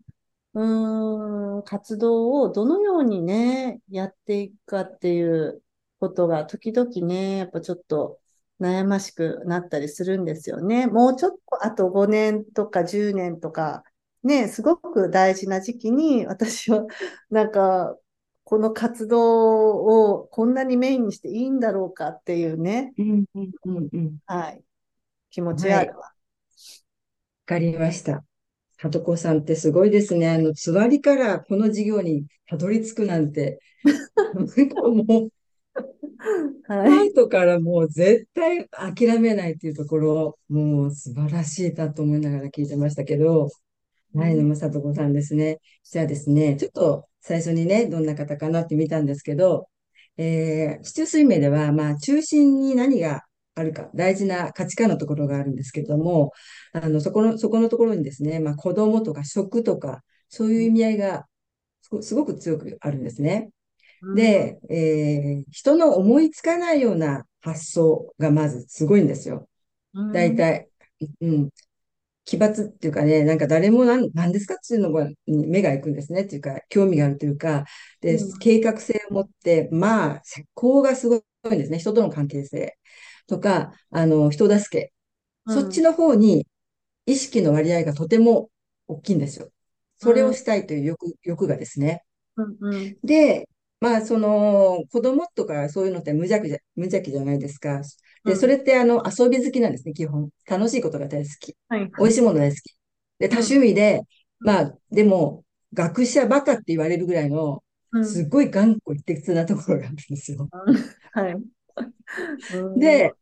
[0.55, 5.63] うん、活動をどのようにね、やっていくかっていう
[6.01, 8.19] ことが時々ね、やっぱちょっと
[8.61, 10.87] 悩ましくなったりするんですよね。
[10.87, 13.85] もうちょっとあと5年とか10年とか、
[14.25, 16.85] ね、すごく大事な時期に私は
[17.31, 17.97] なんか
[18.49, 24.63] この活動をこんなにメインにしていいんだろうかっていうね、うんうんうんうん、はい、
[25.31, 25.99] 気持ちがあるわ。
[25.99, 26.13] わ、
[27.45, 28.25] かりました。
[28.81, 30.31] さとこさんってすごいですね。
[30.31, 33.59] あの、つわりからこの授業にたどり着くなんて。
[34.37, 34.45] も
[35.25, 35.31] う、
[36.73, 43.51] はい、後からもう絶対諦めないっていうところ、もう素晴らしいだと思いながら聞いてましたけど、
[44.17, 45.61] はい、沼里子さんですね。
[45.85, 49.69] じゃあですね、ちょっと最初にね、どんな方かなって見たんですけど、
[50.17, 56.33] えー、市中水明では、まあ、中心に何があるか、大事な価値観のところがあるんですけれども、
[56.73, 61.27] あの、そこの、そこのところにですね、まあ、子供とか食とか、そういう意味合いが
[62.01, 63.51] すごく強くあるんですね。
[64.15, 69.47] で、えー、人の思いつかないような発想がまずすごいんですよ。
[70.13, 70.69] 大体。
[71.21, 71.51] うん。
[72.27, 77.65] 奇抜っていうかね、なんか誰も何何ですかっていうのに目が行くんですねっていうか、興味があるというか、
[78.01, 81.21] で、うん、計画性を持って、まあ、石膏がすごい
[81.55, 81.79] んですね。
[81.79, 82.77] 人との関係性
[83.29, 84.93] とか、あの、人助け。
[85.47, 86.49] うん、そっちの方に
[87.07, 88.51] 意識の割合がとても
[88.89, 89.51] 大きいんですよ。
[89.99, 92.03] それをしたいという欲,、欲がですね。
[92.37, 93.49] うんうん、で、
[93.81, 97.83] まあ、その、子供とかそういうのって無邪気じゃ無邪気じゃないですか。
[98.27, 100.31] で、それってあの、遊び好きなんですね、基本。
[100.49, 101.57] 楽しいことが大好き。
[101.69, 102.77] はい、美味しいもの大好き。
[103.19, 104.03] で、多趣味で、
[104.41, 107.63] うん、まあ、でも、学者バカって言われるぐらいの、
[108.05, 110.49] すっごい頑固一徹なところがあるんですよ。
[111.13, 111.37] はい。
[112.79, 113.13] で、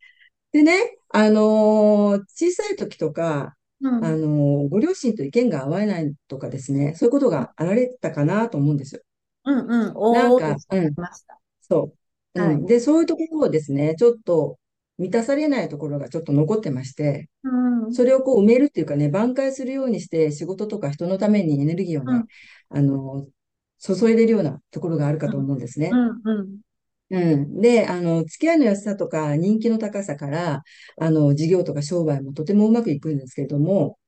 [0.53, 9.03] でね、あのー、小さい時とか、うん、あのー、ご両親と意見が合わないとかですね、そういうことがあられたかなと思うんですよ。
[9.45, 10.15] うんうん。
[10.15, 10.95] なんか、うん。
[11.61, 11.93] そ
[12.35, 12.41] う。
[12.41, 12.67] はいうん。
[12.67, 14.59] で、そういうところをですね、ちょっと
[14.99, 17.95] 満たされないところがちょっと残ってまして、うん。
[17.95, 22.25] それをこう埋めるっていうかね、挽回するようにして仕事とか人のためにエネルギーをね、
[22.71, 23.27] あの、
[23.79, 25.97] 注いでるようなところがあるかと思うんですねう。
[25.97, 26.21] ん。
[26.25, 26.59] うん。
[27.11, 27.61] うん。
[27.61, 30.63] で、あの、付き合いの安さとか人気の高さから、
[30.99, 33.99] あの、事業とか商売もとてもうまくいくんですけれども、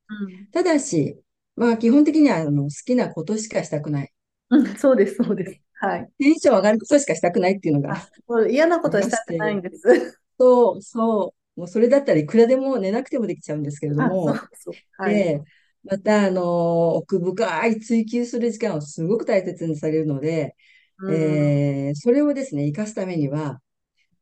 [0.53, 1.19] ただし、
[1.57, 4.13] まあ基本的にはあの好きなことしかしたくない。
[4.51, 4.77] うん。
[4.77, 5.61] そうです、そうです。
[5.81, 6.09] はい。
[6.19, 8.09] テンション上がることしかしたくないっていうのが、
[8.49, 10.21] 嫌なことはしたくないんです。
[10.39, 11.61] そう、そう。
[11.61, 14.79] もうそれだったらいくらでも寝なくてもできちゃうんですけれどあ、も、そうそう。
[14.93, 15.27] はい。
[15.27, 15.45] で、
[15.85, 20.57] また、あの、奥深い追求する時間をすごく大切にされるので、
[20.99, 21.47] うん。
[21.47, 23.63] えーそれをですね、活かすためには、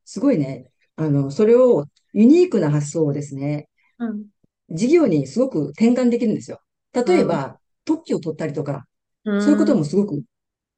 [0.05, 4.29] すごいね、あの、それをユニークな発想をですね、うん。
[4.69, 6.61] 事業にすごく転換できるんですよ。
[6.93, 8.87] 例えば、特許を取ったりとか、
[9.25, 9.35] うん。
[9.37, 10.23] そういうこともすごく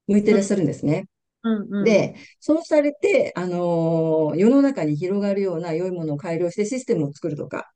[0.08, 1.08] 向いてらっしゃるんですね。
[1.52, 1.74] うん。
[1.74, 1.98] うん。
[1.98, 7.72] で、そうされて、あのー世の中に広がるような良いものを改良してシステムを作るとか、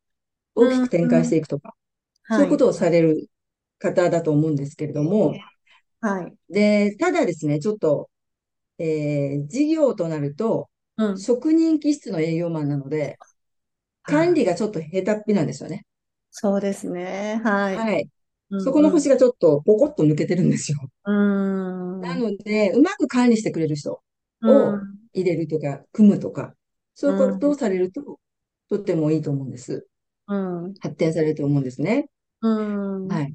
[0.56, 1.76] 大きく展開していくとか、
[2.30, 3.30] そういうことをされる
[3.80, 5.44] 方だと思うんですけれども、
[6.00, 6.38] はい。
[6.50, 8.10] で、ただですね、ちょっと、
[8.80, 11.26] えー事業となると、うん。
[11.26, 13.20] 職人気質の営業マンなので、
[14.04, 15.86] 管理がちょっと下手っぴなんですよね。
[16.32, 17.40] そうですね。
[17.44, 17.84] はい。
[17.84, 18.10] はい。
[18.52, 20.78] うんそこの星がちょっとポコッと抜けてるんですよ。
[21.06, 22.02] うん。
[22.02, 24.02] なので、うまく管理してくれる人を
[24.42, 24.82] うん。
[25.14, 26.54] 入れるとか、組むとか、
[26.94, 28.20] そういうことをされると、
[28.70, 29.88] とってもいいと思うんです。
[30.28, 30.74] うん。
[30.80, 32.10] 発展されると思うんですね。
[32.42, 33.08] うん。
[33.08, 33.34] はい。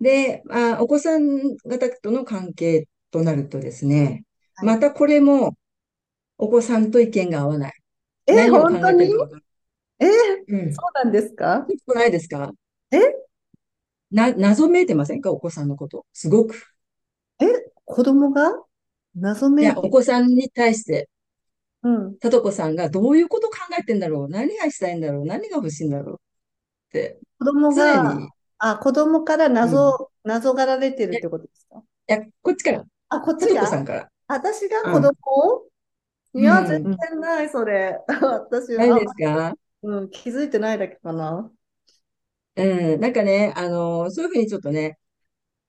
[0.00, 4.24] で、あ、お子さん方との関係となるとですね、
[4.56, 5.56] はいまたこれも、
[6.38, 7.72] お子さんと意見が合わない。
[8.26, 9.06] え、本当に？
[9.98, 10.06] え。
[10.72, 11.66] そうなんですか？
[11.94, 12.52] ないですか？
[12.92, 12.98] え？
[14.14, 15.32] な、謎めいてませんか？
[15.32, 16.06] お子さんのこと。
[16.12, 16.70] すごく。
[17.84, 18.52] 子供が？
[19.16, 21.08] 謎めいいや、お子さんに対して、
[21.82, 22.16] うん。
[22.22, 24.28] さとこさんがどういうことを考えてんだろう？
[24.28, 25.26] 何がしたいんだろう？
[25.26, 26.14] 何が欲しいんだろう？
[26.14, 26.18] っ
[26.92, 31.82] て、子供常が、あ、子供から謎、謎がられてるってことですか？
[32.06, 33.60] や、こっちから、あ、こっさちが？
[33.62, 34.08] とこさんから。
[34.28, 35.08] 私が子供？
[35.08, 35.64] を
[36.34, 36.66] うんいや、うん。
[36.66, 38.00] 全然ない、それ。
[38.08, 39.54] 私ないは、ですか？
[39.82, 41.50] うん、気づいてないだけかな。
[42.56, 44.98] うん、なんかね、あの、そういうふうにちょっとね、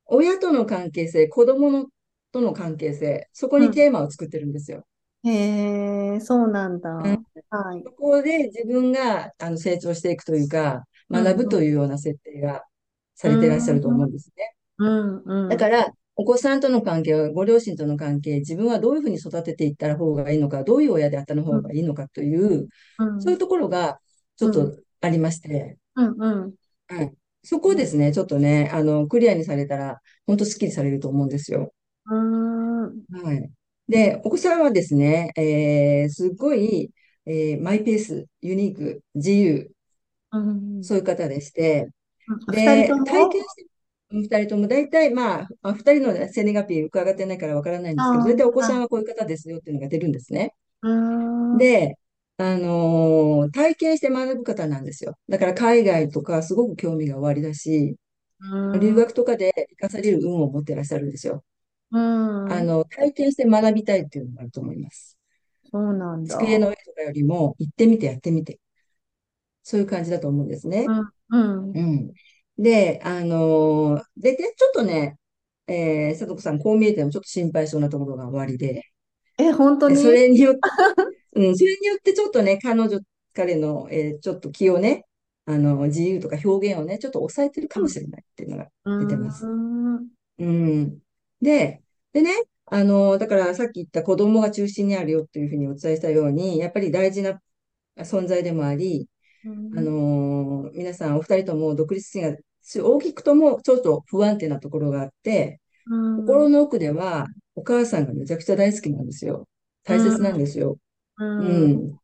[0.06, 1.88] 親との関係性、子供の
[2.32, 4.86] との関係性、そこにテーマを作ってるんですよ。
[5.24, 6.92] へえ、そうなんだ。
[6.92, 7.16] んは
[7.78, 7.84] い。
[7.84, 12.64] そこで自分があの成長していくというか、うん学ぶというような設定が
[13.14, 14.56] されていらっしゃると思うんですね。
[14.80, 15.50] うん、うん。
[15.50, 22.68] だから、お子さんとの関係は、ご両親との関係、自分はどういうふうに育てていったら方がいいのか、どういう親であったの方がいいのかという、
[22.98, 24.00] うん、そういうところが
[24.36, 26.54] ちょっとありまして、うん、うん。
[26.88, 27.16] はい。
[27.44, 31.74] そこをですね、ちょっとね、あの、クリアにされたら、本当スッキリされると思うんですよ。
[32.08, 33.06] うーん。
[33.12, 33.52] はい。
[33.88, 36.92] で、お子さんはですね、えー、すごい、
[37.28, 39.72] えーマイペース、ユニーク、自由、
[40.32, 40.82] うん。
[40.82, 41.90] そういう方でして、
[42.48, 43.06] 二で、人とも？
[43.06, 43.66] 体験して、
[44.12, 50.54] 二人とも大体、まあ、あ二人の生年月日伺ってないからわからないんですけど、大体お子さんはこういう方ですよっていうのが出るんですね。
[50.82, 51.60] うーん。
[51.60, 51.98] で、
[52.38, 55.18] あのー体験して学ぶ方なんですよ。
[55.30, 57.98] だから海外とかすごく興味がおありだし、
[58.40, 58.46] う
[58.78, 61.44] ん、留学とかで生かされる運を持ってらっしゃるんですよ。
[61.92, 62.46] うん。
[62.48, 65.18] あの、体験して学びたいっていうのがあると思います。
[65.72, 66.38] そうなんだ。
[66.38, 68.60] 机の上とかよりも、行ってみてやってみて。
[69.64, 70.88] そういう感じだと思うんですね。
[71.30, 71.76] うん、うん。
[71.76, 72.14] うん。
[72.58, 75.18] で、あのーで、で、ちょっとね、
[75.68, 78.84] えー、佐藤さん、こう見えてもちょっと心配そうなところがおありで、
[79.38, 80.72] え、本当でにそれによって、
[81.36, 83.00] うん、それによってちょっとね、彼女、
[83.34, 85.06] 彼の、えーちょっと気をね、
[85.46, 88.68] あの、自由とか表現をね、ちょっと抑えてるかもしれないっていうのが
[89.00, 90.08] 出てますうーん。
[90.40, 91.00] うん。
[91.42, 91.82] で、
[92.14, 92.32] でね、
[92.68, 97.42] あの、だからさっき言った子供が中心にあるよっていうふうにお伝えしたように、やっぱり大事な
[98.00, 99.10] 存在でもあり、
[99.76, 102.38] あの、皆さんお二人とも独立心が
[102.84, 109.48] 大きくともちょっと不安定なところがあって、うん、心の奥ではお母さんがめちゃくちゃ大好きなんですよ。
[109.84, 110.78] 大切なんですよ。
[111.18, 111.26] う。
[111.26, 112.00] うんん。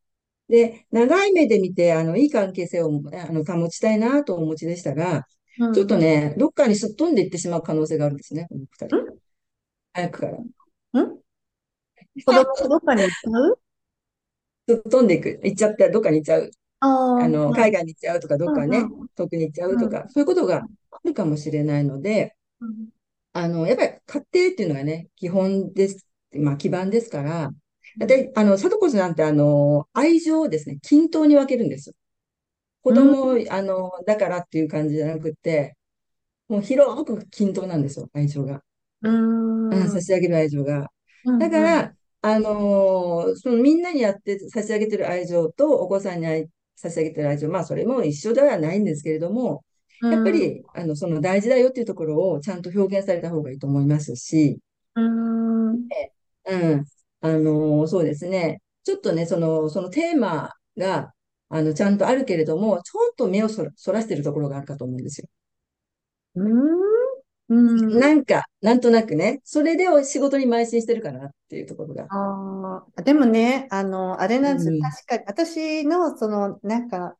[0.50, 5.26] で、長い目で見て、あの、いい関係性を、あの、保ちたいなとお持ちでしたが、
[5.60, 5.74] うん。
[5.74, 9.20] ちょっとね、どっかにすっ飛んでいってしまう可能性があるんですね、この二人。
[9.94, 10.38] 早くから。
[10.94, 11.22] うん
[12.26, 13.60] 子供とどっかに行っちゃう？
[14.68, 15.40] すっ飛んでいく。
[15.44, 16.52] 行っちゃって、どっかに行っちゃう。
[16.82, 18.84] ああ、あの、はい海外に行っちゃうとか、どっかね
[19.16, 20.58] 遠くに行っちゃうとか、そういうことが
[20.92, 22.90] あるかもしれないので、うん
[23.34, 26.06] あの、やっぱり家庭っていうのがね、基本です。
[26.34, 27.52] まあ、基盤ですから、
[27.98, 31.94] で、あの、貞子さんって、あの、愛情をですね、均等に分けるんです。
[32.84, 35.78] 子供、あの、だからっていう感じじゃなくって、
[36.50, 38.64] もう広く均等なんですよ、愛情が。
[39.02, 39.84] うーん。
[39.84, 40.92] うん差し上げる愛情が。
[41.24, 49.64] うんだから、あのーそのみんなにやって差し上げてる愛情とお子さんに愛差し上げてる愛情、まあそれも一緒ではないんですけれども、
[50.10, 54.60] やっぱり、あの、その大事だよっていうところをちゃんと表現された方がいいと思いますし、
[54.96, 55.92] うん、うん、
[56.46, 56.86] うん。
[57.22, 58.62] あのーそうですね。
[58.84, 61.14] ちょっとね、その、そのテーマが、
[61.50, 65.28] あの、ちゃんとあるけれども、ちょっと目をそら、そらしてるところがあるかと思うんですよ。
[66.36, 72.08] うん、なんか、なんとなくね、それで仕事に邁進してるかなっていうところが。
[72.08, 74.74] ああ、でもね、あの、あれなんですよ。
[74.76, 77.18] うん確かに、私の、その、なんか、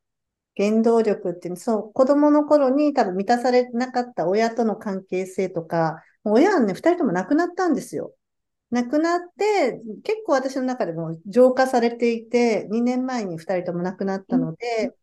[0.58, 8.14] 原動力っていうの、そう、子供の頃に多分満たされなかった親との関係性とか、もう親はね、二人とも亡くなったんですよ。
[8.72, 14.96] 亡くなって、結構私の中でも浄化されていて、2年前に二人とも亡くなったので、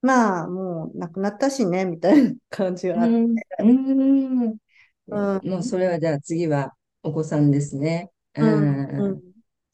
[0.00, 3.14] まあ、もう亡くなったしね、みたいな感じがあって。
[3.60, 4.42] うん。
[4.42, 8.10] うんもうそれはじゃあ次はお子さんですね。
[8.34, 9.22] うん、うんうん、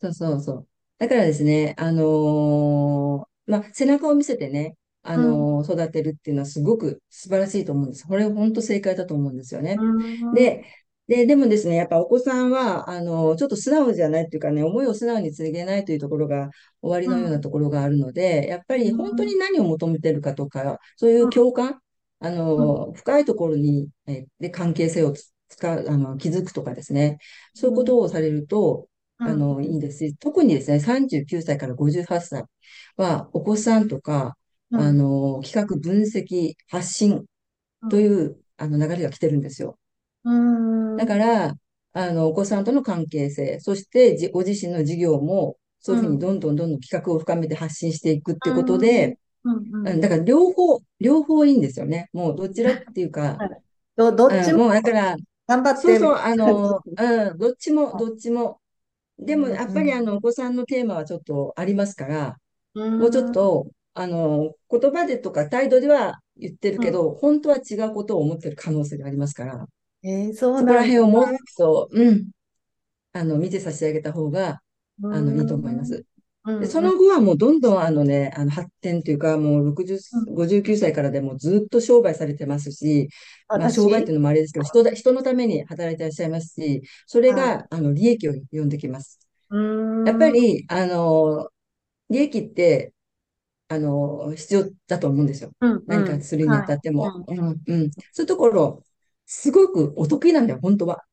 [0.01, 0.69] そうそうそう。
[0.99, 8.07] だからですね、あのーまあ、背中を見せてね、あのー育てるっていうのはすごく素晴らしいと思うんです。
[8.07, 9.77] これ本当正解だと思うんですよね。
[9.79, 10.65] うん、で、
[11.09, 16.51] で、でもですね、やっぱお子さんは、あの、ちょっと素直じゃないっていうかね、思いを素直に告げないというところが
[16.83, 21.81] 終わりのようなところがあるので、やっぱり本当に何を求めてるかとか、そういう共感、
[22.21, 27.19] あの、深いところに、え、で、関係性をつ使う、あの、気づくとかですね、
[27.55, 28.87] そういうことをされると、
[29.23, 32.45] あの、いいんですし、特にですね、39歳から58歳
[32.97, 34.37] は、お子さんとか、
[34.71, 34.81] うん。
[34.81, 37.25] あの、企画、分析、発信
[37.89, 39.79] という、あの、流れが来てるんですよ。
[40.25, 41.55] うん、だから、
[41.93, 52.09] あの、お子さんとの関係性、そしてじご自身の事業も、そういうふうにどんどんどんどん企画を深めて発信していくってことで、うん、だから両方、両方いいんですよね。
[52.13, 53.39] もうどちらっていうか、
[53.97, 55.17] ど、どっちもうんもうだから、
[55.47, 55.81] 頑張って。
[55.81, 58.61] そうそう、あの、 うん、どっちも、どっちも。
[59.19, 62.37] でも、うんやっぱりあの、お子さんのテーマはちょっとありますから、
[62.75, 69.67] うん、もうちょっと、あの、言葉でとか態度では言ってるけど、本当は違うことを思ってる可能性がありますから、
[70.03, 71.27] えー、そうそこら辺をもっ
[71.57, 72.31] と、うん、
[73.13, 74.61] あの、見て差し上げた方が、だ
[75.11, 76.05] あの、いいと思います。
[76.45, 76.61] うん。
[76.61, 79.99] で、その後はもうどんどんあのね、あの発展というか、もう60、
[80.35, 83.09] 59歳からでもずっと商売されてますし、
[83.49, 83.77] まあ私。
[83.77, 89.19] 商売っていうのもあれですけど、人だ、人のために働いていらっしゃいますし、それはが、あの、利益を呼んできます。
[89.51, 90.05] うん。
[90.05, 91.49] やっぱり、あの、
[92.11, 92.93] 利益って、
[93.69, 95.51] あの、必要だと思うんですよ。
[95.61, 97.03] うん何かするにあたっても。
[97.03, 97.91] はうん、うん。
[98.13, 98.83] そういうところ、
[99.29, 101.05] すごくお得意なんだよ、本当は。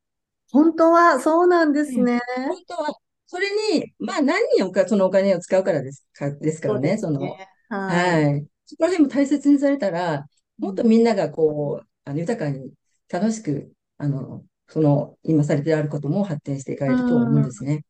[0.52, 2.20] 本当はそうなんですね。
[2.46, 2.94] 本当は。
[3.28, 3.48] それ
[3.80, 7.40] に、まあ何におか、そのお金を使うからですか、ですからね、その、
[7.88, 8.28] はい。
[8.28, 8.48] はい。
[8.66, 12.74] そこら辺も大切にされたら、もっとみんながこう、あの、豊かに、
[13.10, 17.86] 楽しく、あの、その、今されてあることも発展していかれると思うんですね。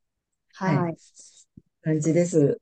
[0.54, 0.90] はい。
[1.84, 2.60] 感じです。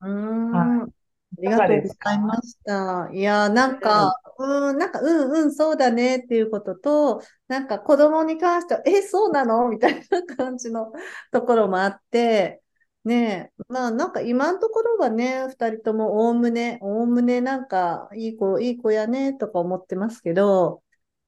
[0.00, 0.60] うーん。
[0.60, 0.90] は
[1.38, 3.10] ありがとうございました。
[3.12, 9.68] いやー、なんか、うーん、なんか、うんうん、そうだねっていうことと、なんか子供に関しては、え、そうなの？
[9.68, 10.92] みたいな感じの
[11.32, 12.62] ところもあって、
[13.04, 20.82] ねえ、まあなんか今のところはね、二人ともおおむね、おおむねなんかいい子、いい子やねとか思ってますけど、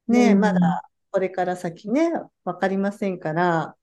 [0.09, 0.41] ねえ、うん。
[0.41, 2.11] まだこれから先ね、
[2.45, 3.77] わかりませんから、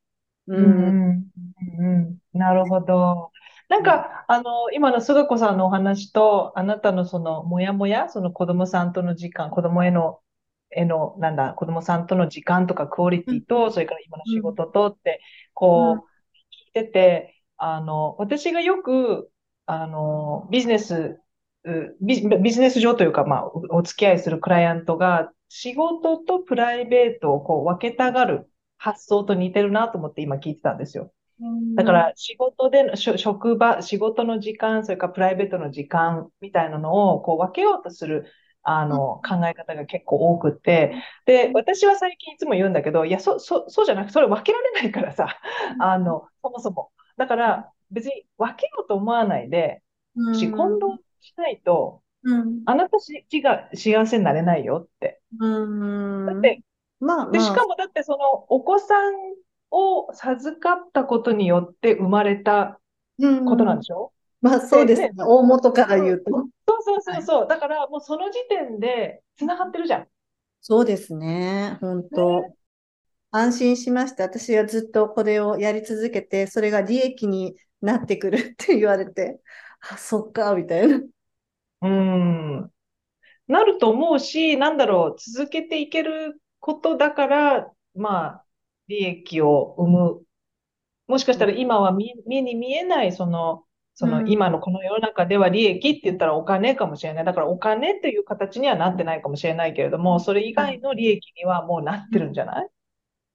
[0.47, 1.31] う、うんん
[1.79, 2.37] うんうん。
[2.37, 3.31] なるほど。
[3.69, 10.21] なんか、あの、今の菅子さんのお話と、あなたのその、もやもや、その子供さんとの時間、子供への、
[10.71, 15.21] への、なんだ、子供さんとの時間とかクオリティと、それから今の仕事とって、
[15.53, 16.09] こう、
[16.77, 19.31] 聞いてて、あの、私がよく、
[19.67, 21.21] あの、ビジネス、
[21.63, 31.11] うビジ、ビジネス上というか、まあ、おお付き合いするクライアントが、仕事とプライベートをこう分けたがる発想と似てるなと思って今聞いてたんですよ。
[31.75, 38.25] だから仕事での、職場、仕事の時間、それからプライベートの時間みたいなのをこう分けようとする、
[38.63, 40.93] あの、考え方が結構多くて、
[41.25, 45.39] で、私は最近いつも言うんだけど、いや、そ、そ、そうじゃなくて、それ分けられないからさ、
[45.79, 46.91] あの、そもそも。
[47.17, 49.81] だから、別に分けようと思わないで、
[50.15, 55.21] うん、し、混同しないと、うん、あなたしが幸せになれないよって。
[55.39, 56.61] うん、だって、
[56.99, 58.17] まあ、で、まあ、しかもだってその
[58.49, 59.13] お子さん
[59.71, 62.79] を授かったことによって生まれた
[63.19, 64.11] うんことなんでしょ？
[64.41, 65.09] まあ、そうですね。
[65.09, 66.31] で大元から言うと。
[66.31, 66.47] そう
[66.81, 67.47] そうそうそう。
[67.47, 70.07] だからもうその時点で繋がってるじゃん。
[70.61, 71.77] そうですね。
[71.81, 72.43] 本当。
[73.31, 74.23] 安心しました。
[74.23, 79.39] 私はずっとこれをやり続けて、それが利益になってくるって言われて、
[79.81, 80.99] あ、そっか、みたいな。
[81.81, 82.71] うん。
[83.47, 88.45] なると思うし、なんだろう、続けていけることだから、まあ、
[88.89, 90.21] 利益を生む。
[91.07, 93.63] もしかしたら今は目に見えない、その、
[93.93, 97.25] その今のこの世の中では利益って言ったらお金かもしれない。
[97.25, 102.69] だからお金っていう形にはなってないかもしれないけれども、それ以外の利益にはもうなってるんじゃない、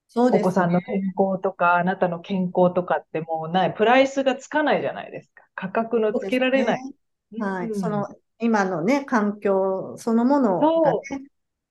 [0.08, 5.44] そうです、ね、お子さんの健康とか、あなたの健康とかってもうない、プライスがつかないじゃないですか。
[5.54, 6.82] 価格のつけられない。
[6.82, 8.08] ね、はい、うん、その
[8.40, 10.98] 今のね、環境そのものがね、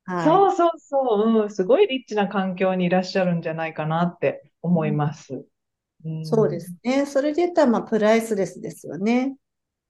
[0.05, 5.45] はい、そうそうそう、うん、すごいリッチな環境にいらっしゃるんじゃないかなって思います。
[6.23, 7.05] そうですね。
[7.05, 9.37] それで言ったら、まあ、プライスレスですよね。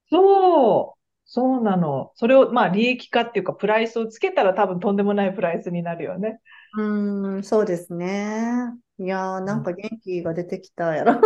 [0.09, 0.99] そう。
[1.25, 2.11] そうなの。
[2.15, 6.39] それを、まあ、利益化っていうか、プライスをつけたら多分とんでもないプライスになるよね。
[6.77, 8.73] うん、そうですね。
[8.99, 11.13] いやー、なんか元気が出てきたやろ。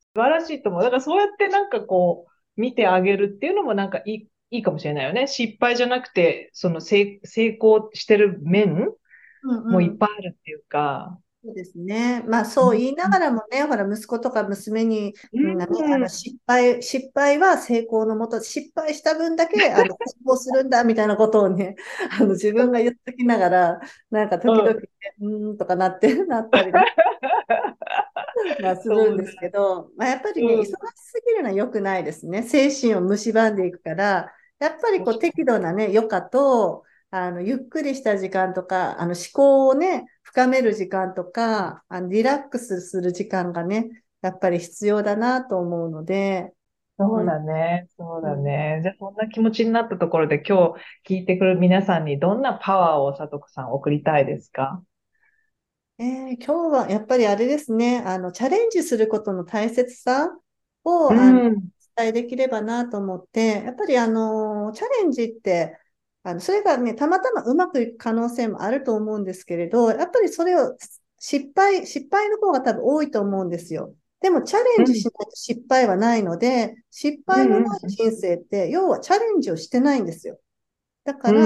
[0.00, 0.82] 素晴らしいと思う。
[0.82, 5.26] だからそうやってなんかこう、見てあげるっていうのもなんかいい、いいかもしれないよね。
[5.26, 8.92] 失敗じゃなくて、その成成功してる面
[9.42, 12.24] もいっぱいあるっていうか、そうですね。
[12.26, 15.62] まあそう言いながらもね、ほら息子とか娘に、みん。
[15.62, 19.94] あの失敗、失敗は成功のもと、失敗した分だけ あの成
[20.24, 21.76] 功するんだみたいなことをね、
[22.18, 23.80] あの自分が言っときながら、
[24.10, 24.80] なんか時々、ね、
[25.20, 26.72] うん、んとかなって、なったり、ね、
[28.60, 32.42] まあするんですけど、まあ、やっぱりね、忙しすぎるのは良くないですね。
[32.42, 43.88] 精神を蝕んでいくから、やっぱりこう適度なね、余暇と、あの、ゆっくりした時間とか、あの、思考をね、深める時間とか、あのリラックスする時間がね、
[44.20, 46.52] やっぱり必要だなと思うので。
[46.98, 47.86] そうだね。
[47.96, 48.80] そうだね。
[48.82, 54.82] じゃあ、そんな気持ちになったところで、今日聞いてくる皆さんにどんなパワーをさとこさん送りたいですか？
[55.98, 60.30] えー、今日はやっぱりあれですね、あの、チャレンジすることの大切さ
[60.84, 61.54] を、うん、あの
[61.98, 65.78] 伝えできればなと思って、やっぱりあの、チャレンジって、
[66.22, 70.76] あの、それがね、たまたまうまくいく可能性もあると思うんですけれど、やっぱりそれを
[71.18, 73.94] 失敗、失敗の方が多分多いと思うんですよ。
[74.20, 80.38] でもチャレンジしないと失敗はないので、うん、失敗のない人生って、要はチャレンジをしてないんですよ。
[81.04, 81.40] だから、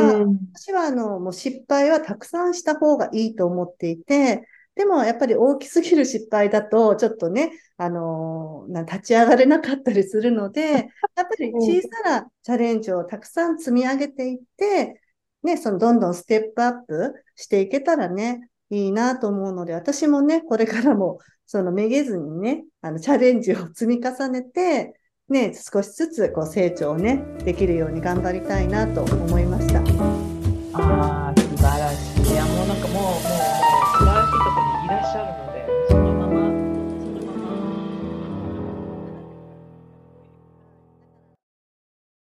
[0.54, 15.00] 私はあの、もう失敗はたくさんした方がいいと思っていて、でもやっぱり大きすぎる失敗だと、ちょっとね、あのー、立ち上がれなかったりするので、 やっぱり小さなチャレンジをたくさん積み上げていって、
[15.42, 24.94] ね、そのどんどんステップアップしていけたらね、いいなと思うので、私もね、これからも、そのめげずにね、あの、チャレンジを積み重ねて、
[25.28, 31.31] ね、少しずつこう成長をね、できるように頑張りたいなと思いました。